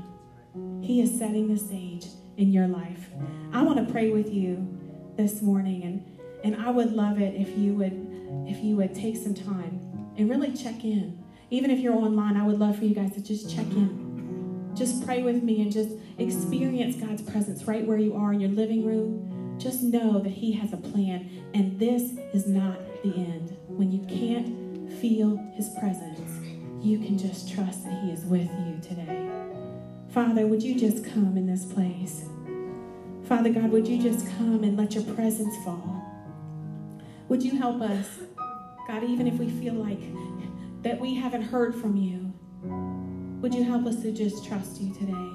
He 0.81 1.03
is 1.03 1.19
setting 1.19 1.53
the 1.53 1.59
stage 1.59 2.07
in 2.39 2.53
your 2.53 2.67
life. 2.67 3.11
I 3.53 3.63
want 3.63 3.85
to 3.85 3.93
pray 3.93 4.11
with 4.11 4.33
you 4.33 4.67
this 5.17 5.43
morning 5.43 5.83
and 5.83 6.15
and 6.45 6.55
I 6.63 6.71
would 6.71 6.93
love 6.93 7.21
it 7.21 7.35
if 7.35 7.59
you 7.59 7.75
would 7.75 8.47
if 8.49 8.63
you 8.65 8.77
would 8.77 8.95
take 8.95 9.17
some 9.17 9.35
time 9.35 10.13
and 10.17 10.31
really 10.31 10.53
check 10.53 10.85
in. 10.85 11.23
Even 11.51 11.71
if 11.71 11.81
you're 11.81 11.95
online, 11.95 12.37
I 12.37 12.47
would 12.47 12.59
love 12.59 12.79
for 12.79 12.85
you 12.85 12.95
guys 12.95 13.13
to 13.15 13.23
just 13.23 13.55
check 13.55 13.67
in. 13.67 14.73
Just 14.75 15.05
pray 15.05 15.23
with 15.23 15.43
me 15.43 15.61
and 15.63 15.73
just 15.73 15.91
experience 16.19 16.97
God's 16.97 17.23
presence 17.23 17.65
right 17.65 17.87
where 17.87 17.99
you 17.99 18.15
are 18.15 18.33
in 18.33 18.41
your 18.41 18.51
living 18.51 18.85
room. 18.85 19.57
Just 19.59 19.83
know 19.83 20.21
that 20.21 20.31
He 20.31 20.53
has 20.53 20.73
a 20.73 20.77
plan, 20.77 21.29
and 21.53 21.79
this 21.81 22.13
is 22.33 22.47
not 22.47 22.79
the 23.03 23.15
end. 23.15 23.57
When 23.67 23.91
you 23.91 24.01
can't 24.07 24.69
feel 25.01 25.37
his 25.55 25.69
presence, 25.81 26.41
you 26.81 26.99
can 26.99 27.19
just 27.19 27.53
trust 27.53 27.85
that 27.85 28.03
he 28.03 28.11
is 28.11 28.25
with 28.25 28.49
you 28.67 28.79
today. 28.83 29.58
Father, 30.19 30.49
would 30.49 30.65
you 30.65 30.75
just 30.75 31.05
come 31.05 31.37
in 31.37 31.47
this 31.47 31.65
place? 31.65 32.25
Father 33.29 33.51
God, 33.51 33.71
would 33.71 33.87
you 33.87 34.03
just 34.03 34.27
come 34.37 34.65
and 34.65 34.77
let 34.77 34.93
your 34.93 35.05
presence 35.15 35.55
fall? 35.65 36.03
Would 37.29 37.41
you 37.41 37.57
help 37.57 37.81
us, 37.81 38.19
God, 38.89 39.05
even 39.05 39.29
if 39.29 39.35
we 39.35 39.49
feel 39.49 39.75
like 39.75 40.01
that 40.83 40.99
we 40.99 41.15
haven't 41.15 41.43
heard 41.43 41.73
from 41.73 41.97
you? 41.97 42.33
Would 43.41 43.55
you 43.55 43.63
help 43.63 43.87
us 43.87 44.03
to 44.03 44.11
just 44.11 44.45
trust 44.45 44.81
you 44.81 44.93
today? 44.93 45.31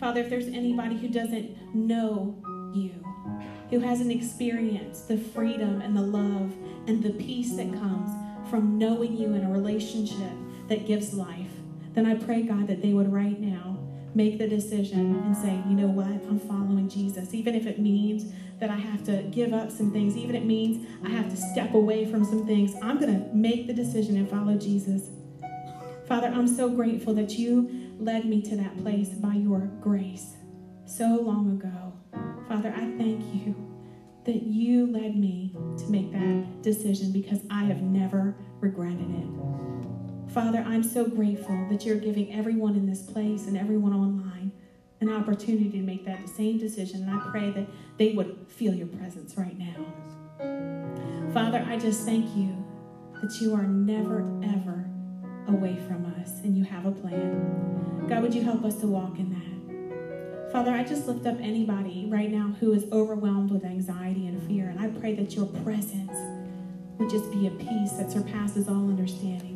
Father, 0.00 0.22
if 0.22 0.28
there's 0.28 0.48
anybody 0.48 0.98
who 0.98 1.06
doesn't 1.06 1.56
know 1.72 2.36
you, 2.74 2.94
who 3.70 3.78
hasn't 3.78 4.10
experienced 4.10 5.06
the 5.06 5.18
freedom 5.18 5.80
and 5.80 5.96
the 5.96 6.02
love 6.02 6.52
and 6.88 7.00
the 7.00 7.10
peace 7.10 7.54
that 7.54 7.72
comes 7.72 8.10
from 8.50 8.76
knowing 8.76 9.16
you 9.16 9.34
in 9.34 9.44
a 9.44 9.52
relationship 9.52 10.32
that 10.66 10.84
gives 10.84 11.14
life, 11.14 11.52
then 11.92 12.06
I 12.06 12.16
pray, 12.16 12.42
God, 12.42 12.66
that 12.66 12.82
they 12.82 12.92
would 12.92 13.12
right 13.12 13.38
now 13.38 13.83
make 14.14 14.38
the 14.38 14.46
decision 14.46 15.16
and 15.24 15.36
say, 15.36 15.60
you 15.68 15.74
know 15.74 15.88
what, 15.88 16.06
I'm 16.06 16.38
following 16.38 16.88
Jesus. 16.88 17.34
Even 17.34 17.54
if 17.54 17.66
it 17.66 17.78
means 17.78 18.32
that 18.60 18.70
I 18.70 18.76
have 18.76 19.04
to 19.04 19.22
give 19.24 19.52
up 19.52 19.70
some 19.70 19.92
things, 19.92 20.16
even 20.16 20.36
if 20.36 20.42
it 20.42 20.46
means 20.46 20.86
I 21.04 21.10
have 21.10 21.28
to 21.30 21.36
step 21.36 21.74
away 21.74 22.04
from 22.04 22.24
some 22.24 22.46
things, 22.46 22.74
I'm 22.82 22.98
going 23.00 23.12
to 23.12 23.34
make 23.34 23.66
the 23.66 23.74
decision 23.74 24.16
and 24.16 24.30
follow 24.30 24.56
Jesus. 24.56 25.10
Father, 26.06 26.28
I'm 26.28 26.46
so 26.46 26.68
grateful 26.68 27.14
that 27.14 27.32
you 27.32 27.92
led 27.98 28.24
me 28.26 28.42
to 28.42 28.56
that 28.56 28.76
place 28.78 29.08
by 29.08 29.34
your 29.34 29.70
grace 29.80 30.34
so 30.86 31.20
long 31.20 31.50
ago. 31.52 31.92
Father, 32.48 32.72
I 32.76 32.86
thank 32.98 33.24
you 33.34 33.54
that 34.24 34.42
you 34.42 34.86
led 34.86 35.16
me 35.16 35.54
to 35.78 35.90
make 35.90 36.12
that 36.12 36.62
decision 36.62 37.12
because 37.12 37.40
I 37.50 37.64
have 37.64 37.82
never 37.82 38.36
regretted 38.60 39.10
it. 39.10 39.83
Father, 40.34 40.64
I'm 40.66 40.82
so 40.82 41.06
grateful 41.06 41.56
that 41.70 41.86
you're 41.86 41.94
giving 41.94 42.34
everyone 42.34 42.74
in 42.74 42.86
this 42.90 43.02
place 43.02 43.46
and 43.46 43.56
everyone 43.56 43.92
online 43.92 44.50
an 45.00 45.08
opportunity 45.08 45.70
to 45.70 45.78
make 45.78 46.04
that 46.06 46.28
same 46.28 46.58
decision. 46.58 47.02
And 47.02 47.10
I 47.20 47.30
pray 47.30 47.50
that 47.52 47.68
they 47.98 48.14
would 48.14 48.44
feel 48.48 48.74
your 48.74 48.88
presence 48.88 49.36
right 49.36 49.56
now. 49.56 49.76
Father, 51.32 51.64
I 51.68 51.78
just 51.78 52.04
thank 52.04 52.36
you 52.36 52.52
that 53.22 53.40
you 53.40 53.54
are 53.54 53.62
never, 53.62 54.22
ever 54.42 54.84
away 55.46 55.76
from 55.86 56.12
us 56.20 56.40
and 56.42 56.58
you 56.58 56.64
have 56.64 56.84
a 56.84 56.90
plan. 56.90 58.04
God, 58.08 58.22
would 58.24 58.34
you 58.34 58.42
help 58.42 58.64
us 58.64 58.80
to 58.80 58.88
walk 58.88 59.20
in 59.20 59.30
that? 59.30 60.50
Father, 60.50 60.72
I 60.72 60.82
just 60.82 61.06
lift 61.06 61.26
up 61.26 61.36
anybody 61.38 62.06
right 62.08 62.32
now 62.32 62.56
who 62.58 62.72
is 62.72 62.86
overwhelmed 62.90 63.52
with 63.52 63.64
anxiety 63.64 64.26
and 64.26 64.42
fear, 64.48 64.68
and 64.68 64.80
I 64.80 64.88
pray 64.98 65.14
that 65.14 65.36
your 65.36 65.46
presence 65.46 66.16
would 66.98 67.08
just 67.08 67.30
be 67.30 67.46
a 67.46 67.50
peace 67.50 67.92
that 67.92 68.10
surpasses 68.10 68.68
all 68.68 68.88
understanding, 68.88 69.53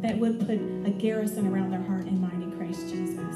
that 0.00 0.18
would 0.18 0.40
put 0.40 0.50
a 0.50 0.90
garrison 0.90 1.46
around 1.46 1.70
their 1.70 1.82
heart 1.82 2.04
and 2.04 2.20
mind 2.20 2.42
in 2.42 2.56
Christ 2.56 2.88
Jesus. 2.88 3.34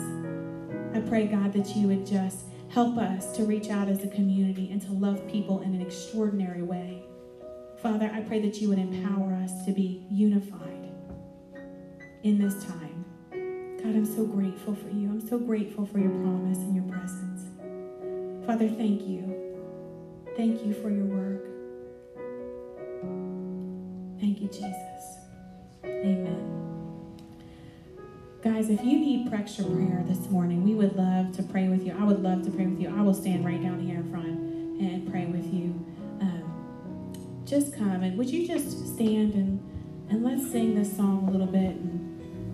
I 0.95 1.01
pray, 1.09 1.27
God, 1.27 1.53
that 1.55 1.75
you 1.75 1.89
would 1.89 2.07
just 2.07 2.45
help 2.69 2.97
us 2.99 3.37
to 3.37 3.45
reach 3.45 3.69
out 3.71 3.89
as 3.89 4.03
a 4.05 4.09
community 4.09 4.71
and 4.71 4.81
to 4.83 4.93
love 4.93 5.27
people 5.29 5.61
in 5.63 5.75
an 5.75 5.83
extraordinary 5.83 6.63
way. 6.63 7.03
Father, 7.83 8.11
I 8.15 8.21
pray 8.21 8.41
that 8.41 8.61
you 8.61 8.69
would 8.69 8.79
empower 8.79 9.35
us 9.35 9.65
to 9.67 9.73
be 9.73 10.07
unified 10.11 10.91
in 12.23 12.39
this 12.39 12.65
time. 12.65 13.05
God, 13.83 13.97
I'm 13.97 14.07
so 14.07 14.25
grateful 14.25 14.75
for 14.75 14.89
you. 14.91 15.09
I'm 15.09 15.27
so 15.27 15.39
grateful 15.39 15.85
for 15.85 15.99
your 15.99 16.11
promise 16.11 16.59
and 16.59 16.77
your 16.77 16.85
presence. 16.85 17.43
Father, 18.47 18.69
thank 18.69 19.03
you. 19.03 19.23
Thank 20.37 20.65
you 20.65 20.73
for 20.75 20.91
your 20.91 21.07
work. 21.07 21.45
Thank 24.21 24.41
you, 24.41 24.49
Jesus. 24.49 25.19
Amen. 25.85 26.52
Guys, 28.43 28.69
if 28.71 28.83
you 28.85 28.99
need 28.99 29.33
extra 29.33 29.65
prayer 29.65 30.05
this 30.07 30.29
morning, 30.29 30.65
we 30.65 30.75
would 30.75 30.97
love 30.97 31.33
to 31.37 31.43
pray 31.43 31.69
with 31.69 31.87
you. 31.87 31.97
I 31.99 32.05
would 32.05 32.23
love 32.23 32.43
to 32.45 32.51
pray 32.51 32.67
with 32.67 32.81
you. 32.81 32.93
I 32.97 33.01
will 33.03 33.15
stand 33.15 33.45
right 33.45 33.63
down 33.63 33.81
here 33.81 33.97
in 33.99 34.11
front 34.11 34.27
and 34.27 35.11
pray 35.11 35.27
with 35.27 35.53
you. 35.53 35.85
Um, 36.21 37.13
just 37.47 37.77
come 37.77 38.03
and 38.03 38.19
would 38.19 38.29
you 38.31 38.47
just 38.47 38.95
stand 38.95 39.35
and, 39.35 39.61
and 40.11 40.25
let's 40.25 40.51
sing 40.51 40.75
this 40.75 40.95
song 40.97 41.29
a 41.29 41.31
little 41.31 41.47
bit 41.47 41.77
and 41.77 42.03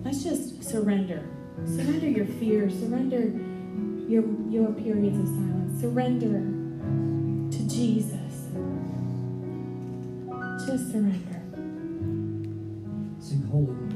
Let's 0.03 0.23
just 0.23 0.63
surrender. 0.63 1.27
Surrender 1.65 2.07
your 2.07 2.25
fear. 2.25 2.69
Surrender 2.69 3.31
your, 4.09 4.23
your 4.49 4.71
periods 4.71 5.19
of 5.19 5.27
silence. 5.27 5.81
Surrender 5.81 6.39
to 7.51 7.67
Jesus. 7.67 8.47
Just 10.65 10.91
surrender. 10.91 11.41
Sing 13.19 13.43
holy. 13.51 13.88